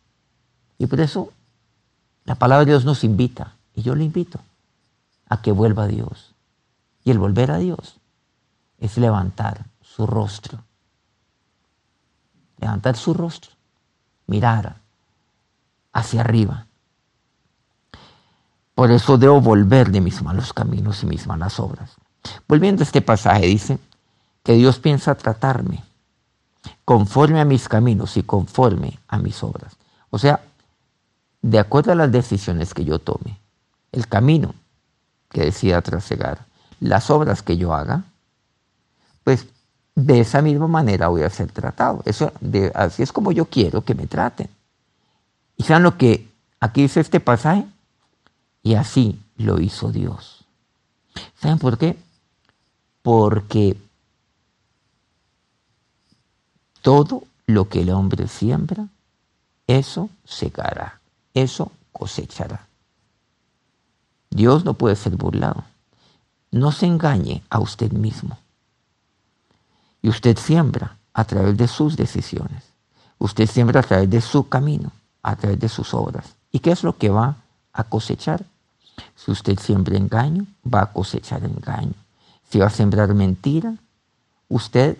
Y 0.78 0.87
por 0.87 1.00
eso 1.00 1.33
la 2.25 2.35
palabra 2.35 2.64
de 2.64 2.73
Dios 2.73 2.85
nos 2.85 3.04
invita, 3.04 3.54
y 3.75 3.83
yo 3.83 3.95
le 3.95 4.04
invito 4.04 4.40
a 5.28 5.43
que 5.43 5.52
vuelva 5.52 5.85
a 5.85 5.88
Dios. 5.88 6.35
Y 7.04 7.11
el 7.11 7.19
volver 7.19 7.50
a 7.50 7.59
Dios 7.59 7.97
es 8.78 8.97
levantar 8.97 9.66
su 9.83 10.07
rostro. 10.07 10.59
Levantar 12.59 12.97
su 12.97 13.12
rostro, 13.12 13.52
mirar 14.26 14.76
hacia 15.93 16.21
arriba. 16.21 16.66
Por 18.75 18.90
eso 18.90 19.19
debo 19.19 19.40
volver 19.40 19.90
de 19.90 20.00
mis 20.00 20.23
malos 20.23 20.52
caminos 20.52 21.02
y 21.02 21.07
mis 21.07 21.26
malas 21.26 21.61
obras. 21.61 21.90
Volviendo 22.49 22.83
a 22.83 22.85
este 22.85 23.02
pasaje, 23.02 23.47
dice 23.47 23.78
que 24.43 24.54
Dios 24.54 24.78
piensa 24.78 25.14
tratarme 25.14 25.85
conforme 26.85 27.40
a 27.40 27.45
mis 27.45 27.69
caminos 27.69 28.16
y 28.16 28.23
conforme 28.23 28.99
a 29.09 29.19
mis 29.19 29.43
obras. 29.43 29.76
O 30.11 30.19
sea, 30.19 30.40
de 31.44 31.58
acuerdo 31.58 31.92
a 31.92 31.94
las 31.94 32.10
decisiones 32.10 32.72
que 32.72 32.86
yo 32.86 32.98
tome, 32.98 33.38
el 33.92 34.08
camino 34.08 34.54
que 35.28 35.42
decida 35.42 35.82
trasegar, 35.82 36.46
las 36.80 37.10
obras 37.10 37.42
que 37.42 37.58
yo 37.58 37.74
haga, 37.74 38.04
pues 39.24 39.46
de 39.94 40.20
esa 40.20 40.40
misma 40.40 40.68
manera 40.68 41.08
voy 41.08 41.22
a 41.22 41.28
ser 41.28 41.52
tratado. 41.52 42.00
Eso, 42.06 42.32
así 42.72 43.02
es 43.02 43.12
como 43.12 43.30
yo 43.30 43.44
quiero 43.44 43.82
que 43.82 43.94
me 43.94 44.06
traten. 44.06 44.48
¿Y 45.58 45.64
saben 45.64 45.82
lo 45.82 45.98
que 45.98 46.26
aquí 46.60 46.80
dice 46.80 47.00
este 47.00 47.20
pasaje? 47.20 47.66
Y 48.62 48.76
así 48.76 49.20
lo 49.36 49.60
hizo 49.60 49.92
Dios. 49.92 50.46
¿Saben 51.42 51.58
por 51.58 51.76
qué? 51.76 51.98
Porque 53.02 53.76
todo 56.80 57.24
lo 57.44 57.68
que 57.68 57.82
el 57.82 57.90
hombre 57.90 58.28
siembra, 58.28 58.88
eso 59.66 60.08
segará, 60.24 61.00
eso 61.34 61.72
cosechará. 61.92 62.66
Dios 64.30 64.64
no 64.64 64.74
puede 64.74 64.96
ser 64.96 65.16
burlado. 65.16 65.64
No 66.50 66.72
se 66.72 66.86
engañe 66.86 67.42
a 67.50 67.60
usted 67.60 67.92
mismo. 67.92 68.38
Y 70.02 70.08
usted 70.08 70.38
siembra 70.38 70.96
a 71.12 71.24
través 71.24 71.56
de 71.56 71.68
sus 71.68 71.96
decisiones. 71.96 72.64
Usted 73.18 73.48
siembra 73.48 73.80
a 73.80 73.82
través 73.82 74.10
de 74.10 74.20
su 74.20 74.48
camino, 74.48 74.92
a 75.22 75.36
través 75.36 75.58
de 75.60 75.68
sus 75.68 75.94
obras. 75.94 76.34
¿Y 76.50 76.58
qué 76.60 76.72
es 76.72 76.82
lo 76.82 76.96
que 76.96 77.10
va 77.10 77.36
a 77.72 77.84
cosechar? 77.84 78.44
Si 79.16 79.30
usted 79.30 79.58
siembra 79.58 79.96
engaño, 79.96 80.46
va 80.64 80.82
a 80.82 80.92
cosechar 80.92 81.44
engaño. 81.44 81.94
Si 82.50 82.58
va 82.58 82.66
a 82.66 82.70
sembrar 82.70 83.14
mentira, 83.14 83.76
usted 84.48 84.98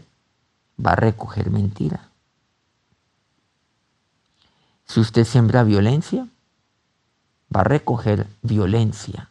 va 0.85 0.93
a 0.93 0.97
recoger 0.97 1.51
mentira. 1.51 2.09
Si 4.87 5.01
usted 5.01 5.25
siembra 5.25 5.65
violencia, 5.65 6.29
va 7.55 7.61
a 7.61 7.65
recoger 7.65 8.27
violencia. 8.43 9.31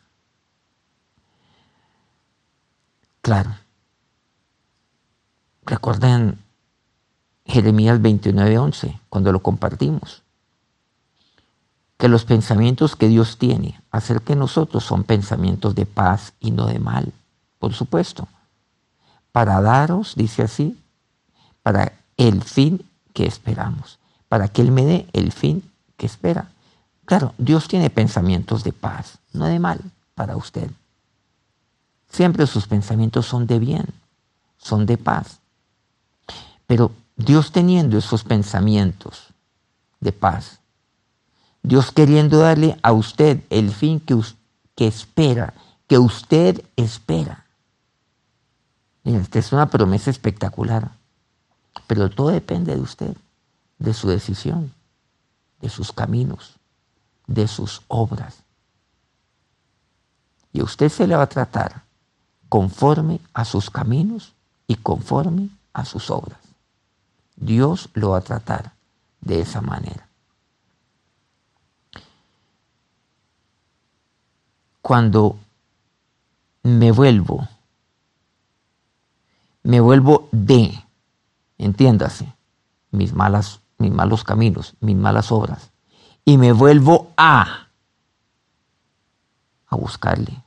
Claro. 3.21 3.55
Recuerden 5.65 6.39
Jeremías 7.45 8.01
29:11, 8.01 8.99
cuando 9.09 9.31
lo 9.31 9.41
compartimos, 9.41 10.23
que 11.97 12.09
los 12.09 12.25
pensamientos 12.25 12.95
que 12.95 13.07
Dios 13.07 13.37
tiene 13.37 13.79
acerca 13.91 14.33
de 14.33 14.39
nosotros 14.39 14.83
son 14.83 15.03
pensamientos 15.03 15.75
de 15.75 15.85
paz 15.85 16.33
y 16.39 16.51
no 16.51 16.65
de 16.65 16.79
mal, 16.79 17.13
por 17.59 17.73
supuesto, 17.73 18.27
para 19.31 19.61
daros, 19.61 20.15
dice 20.15 20.43
así, 20.43 20.77
para 21.61 21.93
el 22.17 22.43
fin 22.43 22.85
que 23.13 23.25
esperamos, 23.25 23.99
para 24.33 24.47
que 24.47 24.63
Él 24.63 24.71
me 24.71 24.83
dé 24.83 25.07
el 25.13 25.31
fin 25.31 25.61
que 25.95 26.07
espera. 26.07 26.49
Claro, 27.05 27.35
Dios 27.37 27.67
tiene 27.67 27.91
pensamientos 27.91 28.63
de 28.63 28.73
paz, 28.73 29.19
no 29.31 29.45
de 29.45 29.59
mal 29.59 29.79
para 30.15 30.35
usted. 30.35 30.71
Siempre 32.09 32.47
sus 32.47 32.65
pensamientos 32.65 33.27
son 33.27 33.45
de 33.45 33.59
bien, 33.59 33.85
son 34.57 34.87
de 34.87 34.97
paz. 34.97 35.37
Pero 36.65 36.91
Dios 37.15 37.51
teniendo 37.51 37.95
esos 37.95 38.23
pensamientos 38.23 39.27
de 39.99 40.11
paz, 40.13 40.61
Dios 41.61 41.91
queriendo 41.91 42.39
darle 42.39 42.79
a 42.81 42.91
usted 42.91 43.43
el 43.51 43.69
fin 43.69 43.99
que, 43.99 44.19
que 44.73 44.87
espera, 44.87 45.53
que 45.87 45.99
usted 45.99 46.65
espera. 46.75 47.45
esta 49.03 49.37
es 49.37 49.53
una 49.53 49.69
promesa 49.69 50.09
espectacular, 50.09 50.89
pero 51.85 52.09
todo 52.09 52.29
depende 52.29 52.75
de 52.75 52.81
usted, 52.81 53.15
de 53.83 53.93
su 53.93 54.09
decisión, 54.09 54.73
de 55.61 55.69
sus 55.69 55.91
caminos 55.91 56.57
de 57.27 57.47
sus 57.47 57.81
obras. 57.87 58.43
Y 60.51 60.59
a 60.59 60.63
usted 60.63 60.89
se 60.89 61.07
le 61.07 61.15
va 61.15 61.23
a 61.23 61.29
tratar 61.29 61.83
conforme 62.49 63.19
a 63.33 63.45
sus 63.45 63.69
caminos 63.69 64.33
y 64.67 64.75
conforme 64.75 65.49
a 65.73 65.85
sus 65.85 66.09
obras. 66.09 66.39
Dios 67.35 67.89
lo 67.93 68.11
va 68.11 68.19
a 68.19 68.21
tratar 68.21 68.73
de 69.21 69.41
esa 69.41 69.61
manera. 69.61 70.07
Cuando 74.81 75.39
me 76.61 76.91
vuelvo, 76.91 77.47
me 79.63 79.79
vuelvo 79.79 80.27
de, 80.31 80.77
entiéndase, 81.57 82.31
mis, 82.91 83.13
malas, 83.13 83.61
mis 83.77 83.91
malos 83.91 84.23
caminos, 84.23 84.75
mis 84.79 84.95
malas 84.95 85.31
obras, 85.31 85.71
y 86.25 86.37
me 86.37 86.51
vuelvo 86.51 87.11
a, 87.17 87.67
a 89.67 89.75
buscarle, 89.75 90.41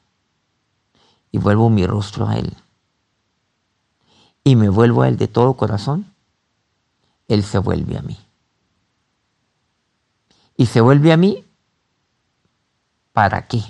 y 1.30 1.38
vuelvo 1.38 1.70
mi 1.70 1.86
rostro 1.86 2.26
a 2.26 2.36
Él, 2.36 2.56
y 4.44 4.56
me 4.56 4.68
vuelvo 4.68 5.02
a 5.02 5.08
Él 5.08 5.16
de 5.16 5.28
todo 5.28 5.54
corazón, 5.54 6.12
Él 7.28 7.42
se 7.42 7.58
vuelve 7.58 7.98
a 7.98 8.02
mí. 8.02 8.18
Y 10.56 10.66
se 10.66 10.80
vuelve 10.80 11.12
a 11.12 11.16
mí, 11.16 11.44
¿para 13.12 13.46
qué? 13.46 13.62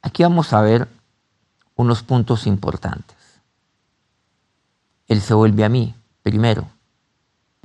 Aquí 0.00 0.22
vamos 0.22 0.52
a 0.52 0.60
ver 0.62 0.88
unos 1.74 2.02
puntos 2.02 2.46
importantes. 2.46 3.16
Él 5.08 5.20
se 5.20 5.34
vuelve 5.34 5.64
a 5.64 5.68
mí, 5.68 5.94
primero, 6.22 6.68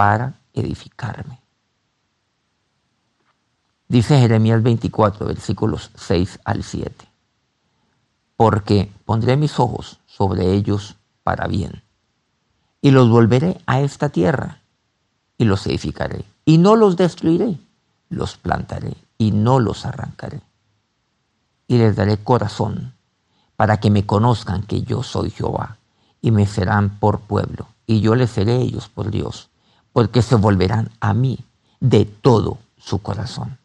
para 0.02 0.34
edificarme. 0.56 1.40
Dice 3.88 4.20
Jeremías 4.20 4.64
24, 4.64 5.28
versículos 5.28 5.92
6 5.94 6.40
al 6.44 6.64
7. 6.64 7.08
Porque 8.36 8.92
pondré 9.06 9.38
mis 9.38 9.60
ojos 9.60 10.00
sobre 10.08 10.54
ellos 10.54 10.96
para 11.22 11.46
bien, 11.46 11.84
y 12.82 12.90
los 12.90 13.12
volveré 13.12 13.62
a 13.68 13.82
esta 13.82 14.10
tierra, 14.10 14.64
y 15.38 15.46
los 15.46 15.68
edificaré, 15.68 16.26
y 16.46 16.58
no 16.58 16.76
los 16.76 16.98
destruiré, 16.98 17.60
los 18.10 18.38
plantaré, 18.38 18.96
y 19.20 19.30
no 19.30 19.60
los 19.60 19.86
arrancaré. 19.86 20.42
Y 21.68 21.78
les 21.78 21.96
daré 21.96 22.18
corazón, 22.18 22.96
para 23.56 23.80
que 23.80 23.92
me 23.92 24.08
conozcan 24.08 24.64
que 24.64 24.82
yo 24.82 25.04
soy 25.04 25.30
Jehová 25.30 25.78
y 26.22 26.32
me 26.32 26.48
serán 26.48 26.98
por 26.98 27.20
pueblo, 27.20 27.68
y 27.86 28.02
yo 28.02 28.16
les 28.16 28.32
seré 28.32 28.56
ellos 28.56 28.90
por 28.90 29.12
Dios, 29.12 29.51
porque 29.94 30.22
se 30.22 30.36
volverán 30.36 30.90
a 31.00 31.14
mí 31.14 31.40
de 31.80 32.06
todo 32.06 32.58
su 32.78 33.02
corazón. 33.02 33.58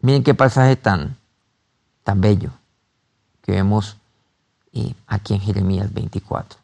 Miren, 0.00 0.22
qué 0.22 0.34
pasaje 0.34 0.76
tan, 0.76 1.16
tan 2.04 2.20
bello 2.20 2.50
que 3.42 3.52
vemos 3.52 3.96
eh, 4.72 4.94
aquí 5.06 5.34
en 5.34 5.40
Jeremías 5.40 5.92
24. 5.92 6.58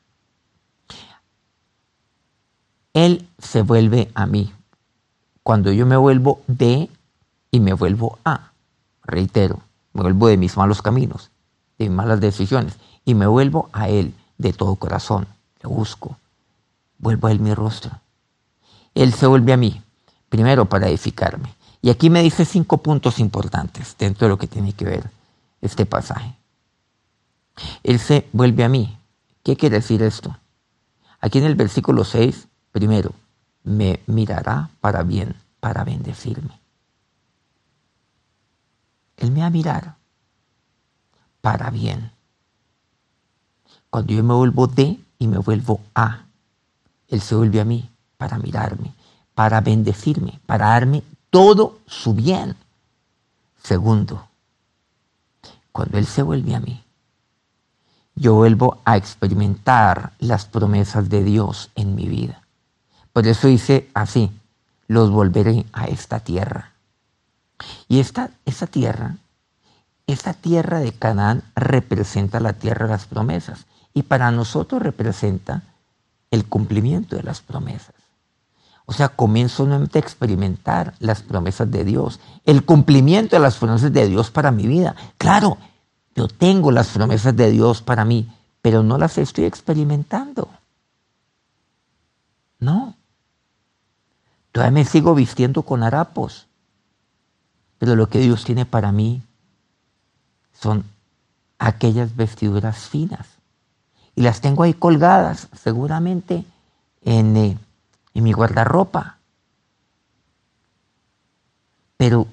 Él 2.95 3.29
se 3.39 3.63
vuelve 3.63 4.11
a 4.15 4.27
mí 4.27 4.53
cuando 5.43 5.73
yo 5.73 5.87
me 5.87 5.97
vuelvo 5.97 6.43
de 6.47 6.91
y 7.51 7.61
me 7.61 7.73
vuelvo 7.73 8.19
a. 8.25 8.53
Reitero, 9.05 9.61
me 9.93 10.03
vuelvo 10.03 10.29
de 10.29 10.37
mis 10.37 10.57
malos 10.57 10.83
caminos, 10.83 11.31
de 11.79 11.89
mis 11.89 11.97
malas 11.97 12.21
decisiones 12.21 12.77
y 13.05 13.15
me 13.15 13.27
vuelvo 13.27 13.71
a 13.73 13.89
Él 13.89 14.15
de 14.37 14.53
todo 14.53 14.75
corazón. 14.77 15.27
Le 15.63 15.69
busco. 15.69 16.17
Vuelvo 16.99 17.29
a 17.29 17.33
Él 17.33 17.41
mi 17.41 17.55
rostro. 17.55 18.01
Él 18.95 19.13
se 19.15 19.27
vuelve 19.27 19.53
a 19.53 19.57
mí, 19.57 19.83
primero 20.29 20.69
para 20.69 20.89
edificarme. 20.89 21.55
Y 21.81 21.91
aquí 21.91 22.11
me 22.11 22.23
dice 22.23 22.45
cinco 22.45 22.79
puntos 22.79 23.19
importantes 23.21 23.97
dentro 23.99 24.27
de 24.27 24.31
lo 24.31 24.39
que 24.39 24.49
tiene 24.49 24.73
que 24.73 24.85
ver 24.85 25.11
este 25.61 25.87
pasaje. 25.87 26.37
Él 27.83 27.99
se 27.99 28.29
vuelve 28.33 28.65
a 28.65 28.69
mí. 28.69 28.99
¿Qué 29.43 29.57
quiere 29.57 29.77
decir 29.77 30.03
esto? 30.03 30.37
Aquí 31.21 31.39
en 31.39 31.45
el 31.45 31.55
versículo 31.55 32.05
6, 32.05 32.49
primero, 32.73 33.13
me 33.65 34.01
mirará 34.07 34.71
para 34.81 35.03
bien, 35.03 35.37
para 35.61 35.85
bendecirme. 35.85 36.61
Él 39.17 39.33
me 39.33 39.41
va 39.41 39.47
a 39.47 39.51
mirar 39.51 39.97
para 41.41 41.71
bien. 41.71 42.13
Cuando 43.91 44.13
yo 44.13 44.23
me 44.23 44.35
vuelvo 44.35 44.67
de 44.67 44.99
y 45.19 45.27
me 45.27 45.39
vuelvo 45.39 45.81
a, 45.95 46.27
Él 47.09 47.21
se 47.21 47.35
vuelve 47.35 47.61
a 47.61 47.65
mí 47.65 47.89
para 48.17 48.39
mirarme, 48.39 48.93
para 49.35 49.61
bendecirme, 49.61 50.41
para 50.47 50.69
darme 50.69 51.03
todo 51.31 51.79
su 51.87 52.15
bien. 52.15 52.57
Segundo, 53.63 54.29
cuando 55.73 55.99
Él 55.99 56.07
se 56.07 56.23
vuelve 56.23 56.55
a 56.55 56.61
mí, 56.61 56.83
yo 58.15 58.35
vuelvo 58.35 58.81
a 58.85 58.97
experimentar 58.97 60.13
las 60.19 60.47
promesas 60.47 61.09
de 61.09 61.23
Dios 61.23 61.71
en 61.77 61.95
mi 61.95 62.07
vida. 62.07 62.43
Por 63.13 63.27
eso 63.27 63.49
dice 63.49 63.89
así, 63.95 64.31
los 64.89 65.11
volveré 65.11 65.67
a 65.73 65.85
esta 65.85 66.21
tierra. 66.21 66.73
Y 67.89 68.01
esta, 68.01 68.31
esta 68.45 68.67
tierra, 68.67 69.17
esta 70.07 70.35
tierra 70.35 70.81
de 70.81 70.93
Canaán 70.93 71.43
representa 71.55 72.41
la 72.41 72.55
tierra 72.55 72.87
de 72.87 72.93
las 72.93 73.07
promesas 73.07 73.67
y 73.95 74.03
para 74.03 74.31
nosotros 74.31 74.83
representa 74.83 75.63
el 76.31 76.47
cumplimiento 76.47 77.17
de 77.17 77.23
las 77.23 77.41
promesas. 77.41 77.95
O 78.87 78.93
sea, 78.93 79.11
comienzo 79.11 79.65
nuevamente 79.65 79.99
a 79.99 80.03
experimentar 80.03 80.95
las 80.99 81.23
promesas 81.23 81.71
de 81.71 81.85
Dios, 81.85 82.21
el 82.47 82.65
cumplimiento 82.65 83.37
de 83.37 83.41
las 83.41 83.57
promesas 83.57 83.93
de 83.93 84.09
Dios 84.09 84.31
para 84.31 84.51
mi 84.51 84.67
vida. 84.67 84.97
Claro, 85.19 85.59
yo 86.15 86.27
tengo 86.27 86.71
las 86.71 86.89
promesas 86.89 87.37
de 87.37 87.51
Dios 87.51 87.83
para 87.83 88.05
mí, 88.05 88.33
pero 88.63 88.83
no 88.83 88.97
las 88.97 89.19
estoy 89.19 89.45
experimentando. 89.45 90.49
No. 92.59 92.97
Todavía 94.53 94.73
me 94.73 94.85
sigo 94.85 95.15
vistiendo 95.15 95.63
con 95.63 95.83
harapos. 95.83 96.47
Pero 97.79 97.95
lo 97.95 98.09
que 98.09 98.21
Dios 98.21 98.45
tiene 98.45 98.65
para 98.65 98.91
mí 98.91 99.23
son 100.53 100.85
aquellas 101.59 102.17
vestiduras 102.17 102.89
finas 102.89 103.38
y 104.19 104.23
las 104.23 104.41
tengo 104.41 104.65
ahí 104.65 104.75
colgadas, 104.75 105.47
seguramente 105.63 106.45
en, 107.05 107.37
eh, 107.37 107.57
en 108.15 108.25
mi 108.25 108.33
guardarropa. 108.33 109.19
Pero 111.97 112.27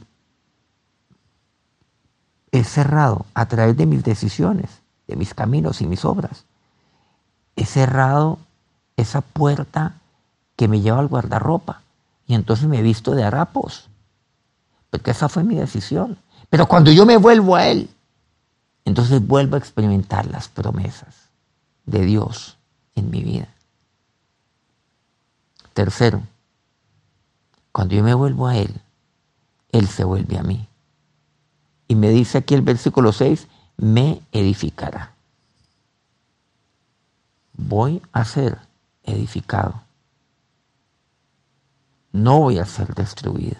he 2.52 2.63
cerrado 2.63 3.28
a 3.36 3.45
través 3.45 3.78
de 3.78 3.86
mis 3.86 4.04
decisiones, 4.04 4.82
de 5.06 5.15
mis 5.15 5.36
caminos 5.36 5.80
y 5.82 5.86
mis 5.86 6.06
obras. 6.06 6.45
He 7.56 7.67
cerrado 7.67 8.39
esa 8.98 9.21
puerta 9.21 9.93
que 10.56 10.67
me 10.67 10.82
lleva 10.82 10.98
al 10.98 11.08
guardarropa 11.08 11.84
y 12.26 12.34
entonces 12.34 12.67
me 12.67 12.80
he 12.80 12.82
visto 12.82 13.12
de 13.12 13.26
harapos, 13.26 13.91
porque 14.89 15.12
esa 15.12 15.30
fue 15.30 15.43
mi 15.43 15.54
decisión. 15.54 16.17
Pero 16.50 16.65
cuando 16.65 16.91
yo 16.91 17.06
me 17.06 17.17
vuelvo 17.17 17.56
a 17.56 17.67
Él, 17.67 17.91
entonces 18.86 19.21
vuelvo 19.28 19.54
a 19.54 19.60
experimentar 19.60 20.26
las 20.26 20.48
promesas 20.48 21.24
de 21.86 22.06
Dios 22.06 22.58
en 22.95 23.10
mi 23.10 23.24
vida. 23.24 23.50
Tercero, 25.74 26.24
cuando 27.71 27.95
yo 27.95 28.04
me 28.04 28.13
vuelvo 28.13 28.48
a 28.48 28.58
Él, 28.58 28.82
Él 29.71 29.88
se 29.88 30.04
vuelve 30.04 30.38
a 30.38 30.43
mí. 30.43 30.67
Y 31.88 31.95
me 31.95 32.10
dice 32.10 32.38
aquí 32.38 32.54
el 32.54 32.62
versículo 32.62 33.12
6, 33.12 33.48
me 33.78 34.21
edificará. 34.32 35.13
Voy 37.54 38.02
a 38.12 38.26
ser 38.26 38.60
edificado. 39.04 39.82
No 42.12 42.39
voy 42.39 42.60
a 42.60 42.65
ser 42.65 42.95
destruido. 42.95 43.58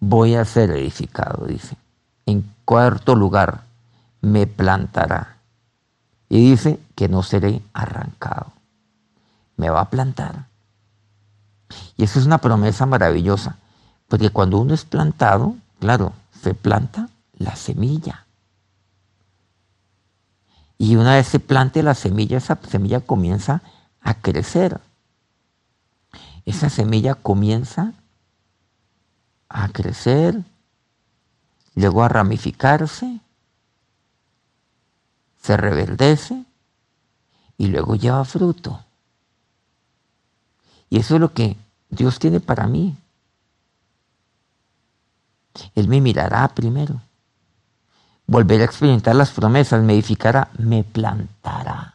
Voy 0.00 0.34
a 0.34 0.44
ser 0.44 0.70
edificado, 0.70 1.46
dice. 1.46 1.76
En 2.26 2.54
cuarto 2.64 3.14
lugar, 3.14 3.64
me 4.20 4.46
plantará 4.46 5.33
y 6.28 6.50
dice 6.50 6.80
que 6.94 7.08
no 7.08 7.22
seré 7.22 7.62
arrancado. 7.72 8.52
Me 9.56 9.70
va 9.70 9.82
a 9.82 9.90
plantar. 9.90 10.46
Y 11.96 12.04
eso 12.04 12.18
es 12.18 12.26
una 12.26 12.38
promesa 12.38 12.86
maravillosa, 12.86 13.56
porque 14.08 14.30
cuando 14.30 14.58
uno 14.58 14.74
es 14.74 14.84
plantado, 14.84 15.56
claro, 15.80 16.12
se 16.42 16.54
planta 16.54 17.08
la 17.38 17.56
semilla. 17.56 18.26
Y 20.76 20.96
una 20.96 21.14
vez 21.14 21.28
se 21.28 21.40
plante 21.40 21.82
la 21.82 21.94
semilla, 21.94 22.38
esa 22.38 22.58
semilla 22.68 23.00
comienza 23.00 23.62
a 24.00 24.14
crecer. 24.14 24.80
Esa 26.44 26.68
semilla 26.68 27.14
comienza 27.14 27.92
a 29.48 29.68
crecer, 29.68 30.42
luego 31.74 32.02
a 32.02 32.08
ramificarse, 32.08 33.20
se 35.44 35.58
rebeldece 35.58 36.42
y 37.58 37.66
luego 37.66 37.96
lleva 37.96 38.24
fruto. 38.24 38.82
Y 40.88 41.00
eso 41.00 41.16
es 41.16 41.20
lo 41.20 41.34
que 41.34 41.58
Dios 41.90 42.18
tiene 42.18 42.40
para 42.40 42.66
mí. 42.66 42.96
Él 45.74 45.86
me 45.86 46.00
mirará 46.00 46.48
primero. 46.48 46.98
Volverá 48.26 48.62
a 48.62 48.66
experimentar 48.66 49.16
las 49.16 49.32
promesas, 49.32 49.82
me 49.82 49.92
edificará, 49.92 50.48
me 50.56 50.82
plantará. 50.82 51.94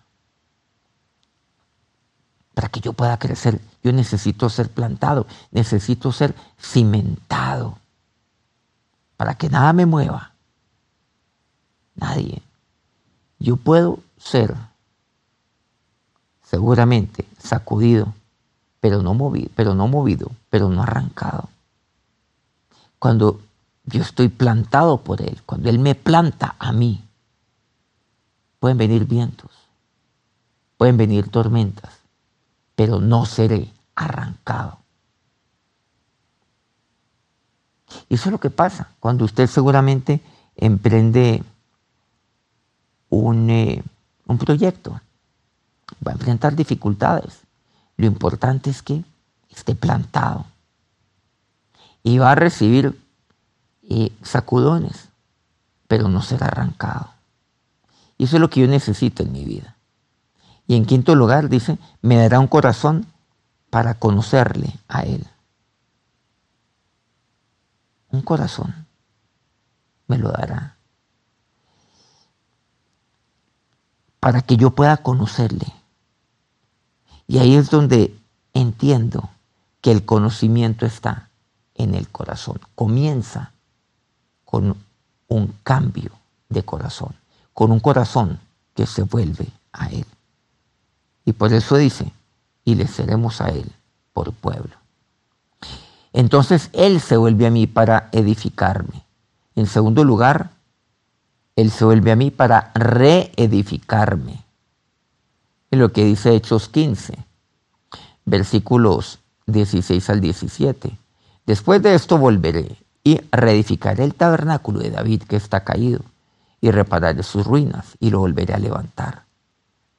Para 2.53 2.69
que 2.69 2.81
yo 2.81 2.93
pueda 2.93 3.17
crecer, 3.17 3.59
yo 3.83 3.91
necesito 3.91 4.47
ser 4.49 4.69
plantado, 4.69 5.25
necesito 5.49 6.11
ser 6.11 6.35
cimentado. 6.61 7.79
Para 9.17 9.33
que 9.33 9.49
nada 9.49 9.73
me 9.73 9.87
mueva. 9.87 10.33
Nadie. 11.95 12.43
Yo 13.39 13.55
puedo 13.55 13.99
ser 14.17 14.55
seguramente 16.43 17.25
sacudido, 17.37 18.13
pero 18.79 19.01
no 19.01 19.13
movido, 19.13 19.49
pero 19.55 19.75
no 19.75 19.87
movido, 19.87 20.31
pero 20.49 20.69
no 20.69 20.83
arrancado. 20.83 21.49
Cuando 22.97 23.39
yo 23.85 24.01
estoy 24.01 24.27
plantado 24.27 24.97
por 25.01 25.21
Él, 25.21 25.41
cuando 25.45 25.69
Él 25.69 25.79
me 25.79 25.95
planta 25.95 26.55
a 26.59 26.71
mí, 26.71 27.03
pueden 28.59 28.77
venir 28.77 29.05
vientos, 29.05 29.51
pueden 30.77 30.97
venir 30.97 31.29
tormentas, 31.29 31.99
pero 32.75 32.99
no 32.99 33.25
seré 33.25 33.71
arrancado. 33.95 34.79
Y 38.07 38.15
eso 38.15 38.29
es 38.29 38.31
lo 38.31 38.39
que 38.39 38.49
pasa 38.49 38.89
cuando 38.99 39.25
usted 39.25 39.47
seguramente 39.47 40.21
emprende 40.55 41.43
un, 43.09 43.49
eh, 43.49 43.83
un 44.25 44.37
proyecto. 44.37 44.99
Va 46.05 46.11
a 46.11 46.15
enfrentar 46.15 46.55
dificultades. 46.55 47.39
Lo 47.97 48.05
importante 48.05 48.69
es 48.69 48.81
que 48.81 49.03
esté 49.49 49.75
plantado. 49.75 50.45
Y 52.03 52.17
va 52.17 52.31
a 52.31 52.35
recibir 52.35 52.97
eh, 53.89 54.11
sacudones, 54.21 55.09
pero 55.87 56.07
no 56.07 56.21
será 56.21 56.47
arrancado. 56.47 57.09
Y 58.17 58.25
eso 58.25 58.37
es 58.37 58.41
lo 58.41 58.49
que 58.49 58.61
yo 58.61 58.67
necesito 58.67 59.23
en 59.23 59.31
mi 59.31 59.43
vida. 59.43 59.75
Y 60.67 60.75
en 60.75 60.85
quinto 60.85 61.15
lugar 61.15 61.49
dice, 61.49 61.79
me 62.01 62.17
dará 62.17 62.39
un 62.39 62.47
corazón 62.47 63.07
para 63.69 63.95
conocerle 63.95 64.73
a 64.87 65.01
Él. 65.01 65.25
Un 68.11 68.21
corazón 68.21 68.87
me 70.07 70.17
lo 70.17 70.31
dará. 70.31 70.78
Para 74.19 74.41
que 74.41 74.57
yo 74.57 74.71
pueda 74.71 74.97
conocerle. 74.97 75.67
Y 77.27 77.37
ahí 77.37 77.55
es 77.55 77.69
donde 77.69 78.15
entiendo 78.53 79.29
que 79.81 79.91
el 79.91 80.03
conocimiento 80.05 80.85
está 80.85 81.29
en 81.75 81.95
el 81.95 82.09
corazón. 82.09 82.59
Comienza 82.75 83.51
con 84.45 84.75
un 85.27 85.55
cambio 85.63 86.11
de 86.49 86.63
corazón, 86.63 87.15
con 87.53 87.71
un 87.71 87.79
corazón 87.79 88.39
que 88.75 88.85
se 88.85 89.03
vuelve 89.03 89.47
a 89.71 89.87
Él. 89.87 90.05
Y 91.23 91.33
por 91.33 91.53
eso 91.53 91.77
dice, 91.77 92.11
y 92.65 92.75
le 92.75 92.87
seremos 92.87 93.41
a 93.41 93.49
Él 93.49 93.71
por 94.13 94.33
pueblo. 94.33 94.75
Entonces 96.13 96.69
Él 96.73 96.99
se 96.99 97.17
vuelve 97.17 97.45
a 97.45 97.51
mí 97.51 97.67
para 97.67 98.09
edificarme. 98.11 99.03
En 99.55 99.67
segundo 99.67 100.03
lugar, 100.03 100.51
Él 101.59 101.71
se 101.71 101.83
vuelve 101.83 102.13
a 102.13 102.15
mí 102.15 102.31
para 102.31 102.71
reedificarme. 102.73 104.45
Es 105.69 105.77
lo 105.77 105.91
que 105.91 106.05
dice 106.05 106.33
Hechos 106.33 106.69
15, 106.69 107.17
versículos 108.23 109.19
16 109.47 110.09
al 110.09 110.21
17. 110.21 110.97
Después 111.45 111.81
de 111.81 111.95
esto 111.95 112.17
volveré 112.17 112.77
y 113.03 113.19
reedificaré 113.33 114.05
el 114.05 114.15
tabernáculo 114.15 114.79
de 114.79 114.91
David 114.91 115.23
que 115.23 115.35
está 115.35 115.65
caído 115.65 115.99
y 116.61 116.71
repararé 116.71 117.23
sus 117.23 117.45
ruinas 117.45 117.97
y 117.99 118.09
lo 118.09 118.19
volveré 118.19 118.53
a 118.53 118.59
levantar 118.59 119.25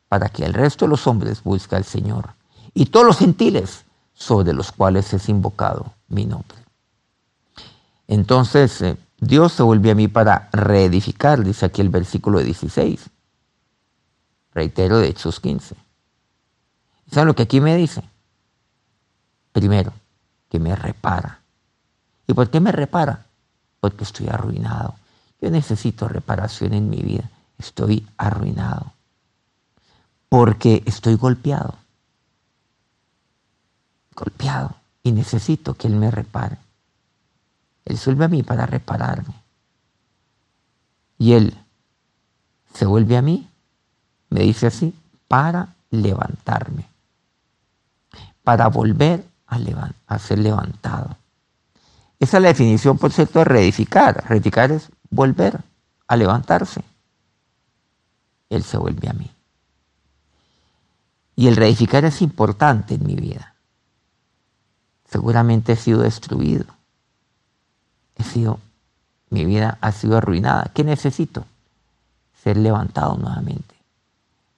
para 0.09 0.31
que 0.31 0.47
el 0.47 0.55
resto 0.55 0.87
de 0.87 0.91
los 0.91 1.07
hombres 1.07 1.43
busque 1.43 1.77
al 1.77 1.85
Señor 1.85 2.31
y 2.73 2.87
todos 2.87 3.05
los 3.05 3.19
gentiles 3.19 3.85
sobre 4.15 4.55
los 4.55 4.73
cuales 4.73 5.13
es 5.13 5.29
invocado 5.29 5.93
mi 6.09 6.25
nombre. 6.25 6.57
Entonces 8.09 8.81
eh, 8.81 8.97
Dios 9.21 9.53
se 9.53 9.63
volvió 9.63 9.93
a 9.93 9.95
mí 9.95 10.09
para 10.09 10.49
reedificar, 10.51 11.45
dice 11.45 11.67
aquí 11.67 11.83
el 11.83 11.91
versículo 11.91 12.41
16. 12.41 13.11
Reitero 14.55 14.99
de 14.99 15.09
Hechos 15.09 15.41
15. 15.41 15.77
¿Saben 17.11 17.27
lo 17.27 17.35
que 17.35 17.43
aquí 17.43 17.61
me 17.61 17.77
dice? 17.77 18.03
Primero, 19.53 19.93
que 20.49 20.59
me 20.59 20.75
repara. 20.75 21.41
¿Y 22.27 22.33
por 22.33 22.49
qué 22.51 22.61
me 22.61 22.73
repara? 22.73 23.27
Porque 23.81 24.05
estoy 24.05 24.29
arruinado. 24.29 24.95
Yo 25.41 25.51
necesito 25.51 26.09
reparación 26.09 26.73
en 26.73 26.89
mi 26.89 27.03
vida. 27.03 27.29
Estoy 27.59 28.07
arruinado. 28.17 28.93
Porque 30.29 30.83
estoy 30.87 31.17
golpeado. 31.17 31.75
Golpeado. 34.15 34.77
Y 35.03 35.13
necesito 35.13 35.75
que 35.75 35.89
Él 35.89 35.97
me 35.97 36.11
repare. 36.11 36.59
Él 37.91 37.99
vuelve 38.05 38.25
a 38.25 38.29
mí 38.29 38.43
para 38.43 38.67
repararme. 38.67 39.35
Y 41.19 41.33
Él 41.33 41.55
se 42.75 42.87
vuelve 42.87 43.17
a 43.17 43.23
mí, 43.23 43.49
me 44.31 44.41
dice 44.41 44.67
así, 44.67 44.95
para 45.29 45.75
levantarme 45.91 46.91
para 48.51 48.69
volver 48.69 49.25
a, 49.47 50.19
ser 50.19 50.39
levantado. 50.39 51.17
Esa 52.19 52.37
es 52.37 52.43
la 52.43 52.49
definición, 52.49 52.99
por 52.99 53.13
cierto, 53.13 53.39
de 53.41 53.45
reedificar. 53.45 54.25
Reedificar 54.29 54.73
es 54.73 54.91
volver 55.09 55.61
a 56.07 56.17
levantarse. 56.17 56.83
Él 58.49 58.63
se 58.65 58.77
vuelve 58.77 59.09
a 59.09 59.13
mí. 59.13 59.31
Y 61.37 61.47
el 61.47 61.57
reedificar 61.57 62.05
es 62.05 62.23
importante 62.23 62.95
en 62.95 63.07
mi 63.07 63.15
vida. 63.15 63.55
Seguramente 65.09 65.73
he 65.73 65.77
sido 65.77 66.01
destruido. 66.01 66.67
Sido, 68.23 68.61
mi 69.31 69.45
vida 69.45 69.79
ha 69.81 69.93
sido 69.93 70.17
arruinada. 70.17 70.71
¿Qué 70.75 70.85
necesito? 70.85 71.45
Ser 72.43 72.57
levantado 72.57 73.17
nuevamente. 73.17 73.75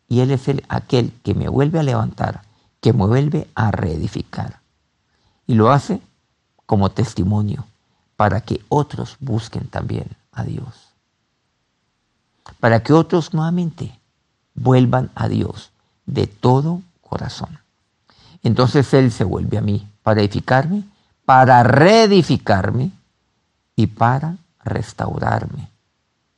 Y 0.08 0.20
Él 0.20 0.30
es 0.30 0.48
el, 0.48 0.64
aquel 0.68 1.12
que 1.22 1.34
me 1.34 1.48
vuelve 1.48 1.78
a 1.78 1.82
levantar 1.82 2.42
que 2.82 2.92
me 2.92 3.06
vuelve 3.06 3.48
a 3.54 3.70
reedificar. 3.70 4.60
Y 5.46 5.54
lo 5.54 5.70
hace 5.70 6.02
como 6.66 6.90
testimonio 6.90 7.64
para 8.16 8.40
que 8.42 8.60
otros 8.68 9.16
busquen 9.20 9.68
también 9.68 10.08
a 10.32 10.42
Dios. 10.42 10.88
Para 12.58 12.82
que 12.82 12.92
otros 12.92 13.32
nuevamente 13.32 13.96
vuelvan 14.54 15.10
a 15.14 15.28
Dios 15.28 15.70
de 16.06 16.26
todo 16.26 16.82
corazón. 17.00 17.60
Entonces 18.42 18.92
Él 18.94 19.12
se 19.12 19.22
vuelve 19.22 19.58
a 19.58 19.62
mí 19.62 19.88
para 20.02 20.20
edificarme, 20.20 20.82
para 21.24 21.62
reedificarme 21.62 22.90
y 23.76 23.86
para 23.86 24.36
restaurarme, 24.64 25.68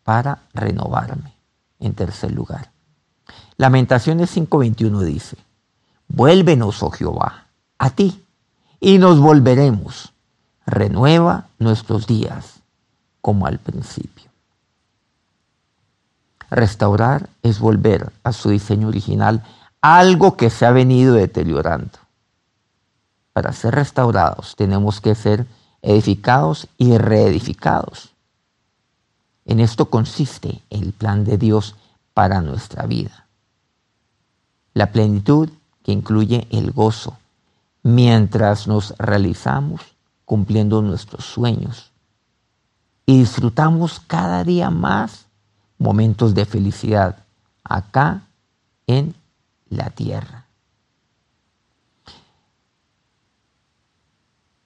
para 0.02 0.42
renovarme. 0.52 1.32
En 1.80 1.92
tercer 1.94 2.32
lugar. 2.32 2.70
Lamentaciones 3.56 4.34
5:21 4.34 5.00
dice, 5.00 5.36
Vuélvenos, 6.08 6.82
oh 6.82 6.90
Jehová, 6.90 7.46
a 7.78 7.90
ti, 7.90 8.24
y 8.80 8.98
nos 8.98 9.18
volveremos. 9.20 10.12
Renueva 10.66 11.48
nuestros 11.58 12.06
días 12.06 12.60
como 13.20 13.46
al 13.46 13.58
principio. 13.58 14.30
Restaurar 16.50 17.28
es 17.42 17.58
volver 17.58 18.12
a 18.22 18.32
su 18.32 18.50
diseño 18.50 18.88
original 18.88 19.42
algo 19.80 20.36
que 20.36 20.48
se 20.48 20.64
ha 20.64 20.70
venido 20.70 21.14
deteriorando. 21.14 21.98
Para 23.34 23.52
ser 23.52 23.74
restaurados 23.74 24.56
tenemos 24.56 25.00
que 25.00 25.14
ser 25.14 25.46
edificados 25.84 26.66
y 26.78 26.96
reedificados. 26.96 28.10
En 29.44 29.60
esto 29.60 29.90
consiste 29.90 30.62
el 30.70 30.92
plan 30.92 31.24
de 31.24 31.36
Dios 31.36 31.76
para 32.14 32.40
nuestra 32.40 32.86
vida. 32.86 33.26
La 34.72 34.90
plenitud 34.90 35.50
que 35.82 35.92
incluye 35.92 36.48
el 36.50 36.72
gozo, 36.72 37.18
mientras 37.82 38.66
nos 38.66 38.94
realizamos 38.96 39.82
cumpliendo 40.24 40.80
nuestros 40.80 41.26
sueños 41.26 41.92
y 43.04 43.18
disfrutamos 43.18 44.00
cada 44.00 44.42
día 44.42 44.70
más 44.70 45.26
momentos 45.76 46.34
de 46.34 46.46
felicidad 46.46 47.18
acá 47.62 48.22
en 48.86 49.14
la 49.68 49.90
tierra. 49.90 50.46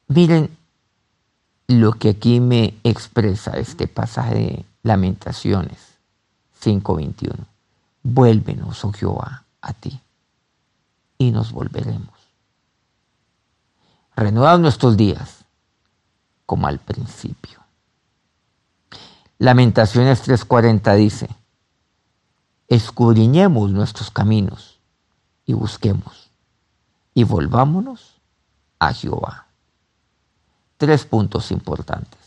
Miren 0.06 0.57
lo 1.68 1.92
que 1.92 2.08
aquí 2.08 2.40
me 2.40 2.74
expresa 2.82 3.52
este 3.58 3.86
pasaje 3.86 4.34
de 4.34 4.64
Lamentaciones 4.82 5.98
5:21. 6.60 7.46
Vuélvenos, 8.02 8.84
oh 8.84 8.92
Jehová, 8.92 9.44
a 9.60 9.74
ti 9.74 10.00
y 11.18 11.30
nos 11.30 11.52
volveremos. 11.52 12.16
renuevados 14.16 14.58
nuestros 14.58 14.96
días, 14.96 15.44
como 16.44 16.66
al 16.66 16.80
principio. 16.80 17.60
Lamentaciones 19.38 20.26
3:40 20.26 20.96
dice, 20.96 21.28
escudriñemos 22.66 23.70
nuestros 23.70 24.10
caminos 24.10 24.80
y 25.46 25.52
busquemos 25.52 26.30
y 27.14 27.22
volvámonos 27.22 28.20
a 28.80 28.92
Jehová. 28.92 29.47
Tres 30.78 31.04
puntos 31.04 31.50
importantes. 31.50 32.18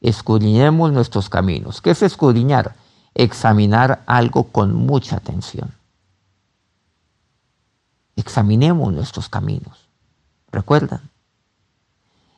Escudriñemos 0.00 0.92
nuestros 0.92 1.28
caminos. 1.28 1.80
¿Qué 1.80 1.90
es 1.90 2.02
escudriñar? 2.02 2.74
Examinar 3.14 4.02
algo 4.06 4.44
con 4.44 4.74
mucha 4.74 5.16
atención. 5.16 5.72
Examinemos 8.16 8.92
nuestros 8.92 9.28
caminos. 9.28 9.88
¿Recuerdan? 10.50 11.10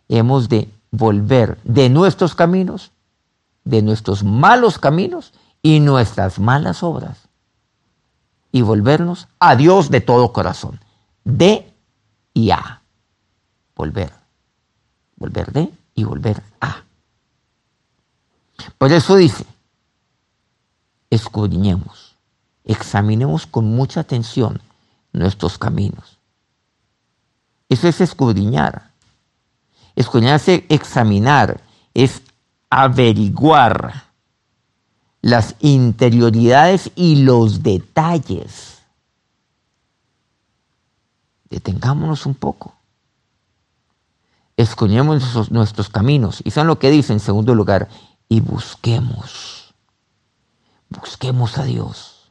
Hemos 0.09 0.49
de 0.49 0.69
volver 0.91 1.59
de 1.65 1.89
nuestros 1.89 2.35
caminos, 2.35 2.91
de 3.65 3.81
nuestros 3.81 4.25
malos 4.25 4.79
caminos 4.79 5.33
y 5.63 5.81
nuestras 5.81 6.39
malas 6.39 6.83
obras 6.83 7.29
y 8.53 8.63
volvernos 8.63 9.29
a 9.39 9.57
Dios 9.57 9.91
de 9.91 10.01
todo 10.01 10.33
corazón. 10.33 10.81
De 11.25 11.73
y 12.35 12.51
a. 12.51 12.83
Volver. 13.77 14.20
Volver 15.21 15.53
de 15.53 15.73
y 15.95 16.03
volver 16.03 16.43
a. 16.61 16.83
Por 18.79 18.91
eso 18.91 19.15
dice, 19.17 19.45
escudriñemos, 21.11 22.17
examinemos 22.65 23.47
con 23.47 23.67
mucha 23.67 24.01
atención 24.01 24.61
nuestros 25.13 25.59
caminos. 25.59 26.19
Eso 27.69 27.87
es 27.87 28.01
escudriñar. 28.01 28.91
Escudriñar 29.95 30.37
es 30.37 30.49
examinar, 30.69 31.61
es 31.95 32.23
averiguar 32.71 34.05
las 35.21 35.55
interioridades 35.61 36.91
y 36.95 37.23
los 37.23 37.63
detalles. 37.63 38.79
Detengámonos 41.51 42.25
un 42.27 42.35
poco. 42.35 42.80
Escuñemos 44.61 45.51
nuestros, 45.51 45.89
caminos. 45.89 46.43
Y 46.45 46.51
son 46.51 46.67
lo 46.67 46.79
que 46.79 46.91
dice 46.91 47.13
en 47.13 47.21
segundo 47.21 47.55
lugar. 47.55 47.89
Y 48.29 48.41
busquemos. 48.41 49.75
Busquemos 50.89 51.59
a 51.59 51.65
Dios. 51.65 52.31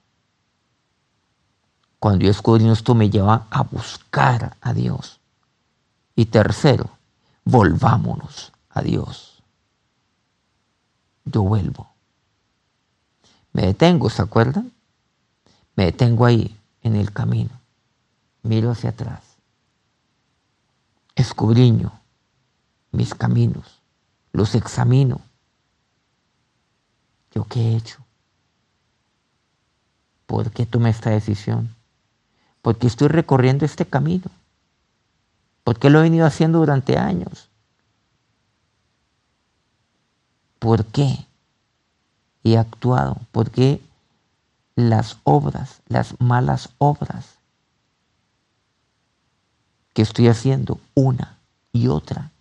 Cuando 2.00 2.26
yo 2.26 2.32
escudriño 2.32 2.74
esto 2.74 2.96
me 2.96 3.10
lleva 3.10 3.48
a 3.50 3.64
buscar 3.64 4.56
a 4.62 4.74
Dios. 4.74 5.20
Y 6.16 6.26
tercero, 6.26 6.90
volvámonos 7.44 8.52
a 8.70 8.82
Dios. 8.82 9.42
Yo 11.26 11.44
vuelvo 11.44 11.90
me 13.54 13.64
detengo, 13.64 14.10
¿se 14.10 14.22
acuerdan? 14.22 14.72
Me 15.76 15.86
detengo 15.86 16.26
ahí, 16.26 16.58
en 16.82 16.96
el 16.96 17.12
camino. 17.12 17.50
Miro 18.44 18.72
hacia 18.72 18.92
atrás. 18.92 19.22
Escudriño 21.16 21.99
mis 22.92 23.14
caminos. 23.14 23.80
Los 24.32 24.56
examino. 24.56 25.22
¿Yo 27.34 27.46
qué 27.46 27.60
he 27.60 27.76
hecho? 27.76 28.00
¿Por 30.26 30.52
qué 30.52 30.66
tomé 30.66 30.90
esta 30.90 31.10
decisión? 31.10 31.76
Porque 32.62 32.88
estoy 32.88 33.08
recorriendo 33.08 33.66
este 33.66 33.86
camino. 33.86 34.30
Porque 35.64 35.90
lo 35.90 36.00
he 36.00 36.04
venido 36.04 36.26
haciendo 36.26 36.60
durante 36.60 36.98
años. 36.98 37.50
¿Por 40.60 40.86
qué? 40.86 41.26
he 42.44 42.58
actuado? 42.58 43.18
porque 43.32 43.82
las 44.76 45.18
obras, 45.24 45.82
las 45.88 46.20
malas 46.22 46.70
obras 46.78 47.38
que 49.94 50.02
estoy 50.02 50.30
haciendo 50.30 50.80
una 50.96 51.38
y 51.74 51.88
otra 51.88 52.32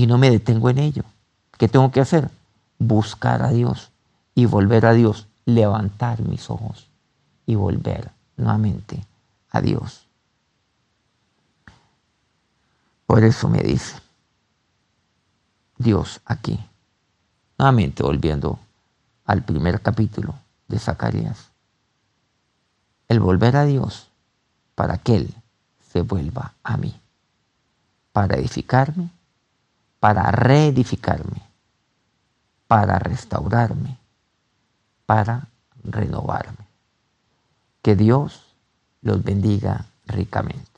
y 0.00 0.06
no 0.06 0.16
me 0.16 0.30
detengo 0.30 0.70
en 0.70 0.78
ello? 0.78 1.02
¿Qué 1.58 1.68
tengo 1.68 1.90
que 1.90 2.00
hacer? 2.00 2.30
Buscar 2.78 3.42
a 3.42 3.50
Dios 3.50 3.90
y 4.34 4.46
volver 4.46 4.86
a 4.86 4.94
Dios, 4.94 5.26
levantar 5.44 6.22
mis 6.22 6.48
ojos 6.48 6.88
y 7.44 7.54
volver 7.54 8.10
nuevamente 8.38 9.04
a 9.50 9.60
Dios. 9.60 10.06
Por 13.04 13.24
eso 13.24 13.50
me 13.50 13.58
dice 13.58 14.00
Dios 15.76 16.22
aquí. 16.24 16.58
Nuevamente 17.58 18.02
volviendo 18.02 18.58
al 19.26 19.42
primer 19.42 19.82
capítulo 19.82 20.34
de 20.66 20.78
Zacarías. 20.78 21.50
El 23.06 23.20
volver 23.20 23.54
a 23.56 23.66
Dios 23.66 24.08
para 24.74 24.96
que 24.96 25.16
Él 25.16 25.34
se 25.92 26.00
vuelva 26.00 26.54
a 26.62 26.78
mí, 26.78 26.98
para 28.12 28.36
edificarme, 28.36 29.10
para 30.00 30.30
reedificarme, 30.30 31.42
para 32.66 32.98
restaurarme, 32.98 33.98
para 35.06 35.48
renovarme. 35.84 36.66
Que 37.82 37.94
Dios 37.94 38.54
los 39.02 39.22
bendiga 39.22 39.86
ricamente. 40.06 40.69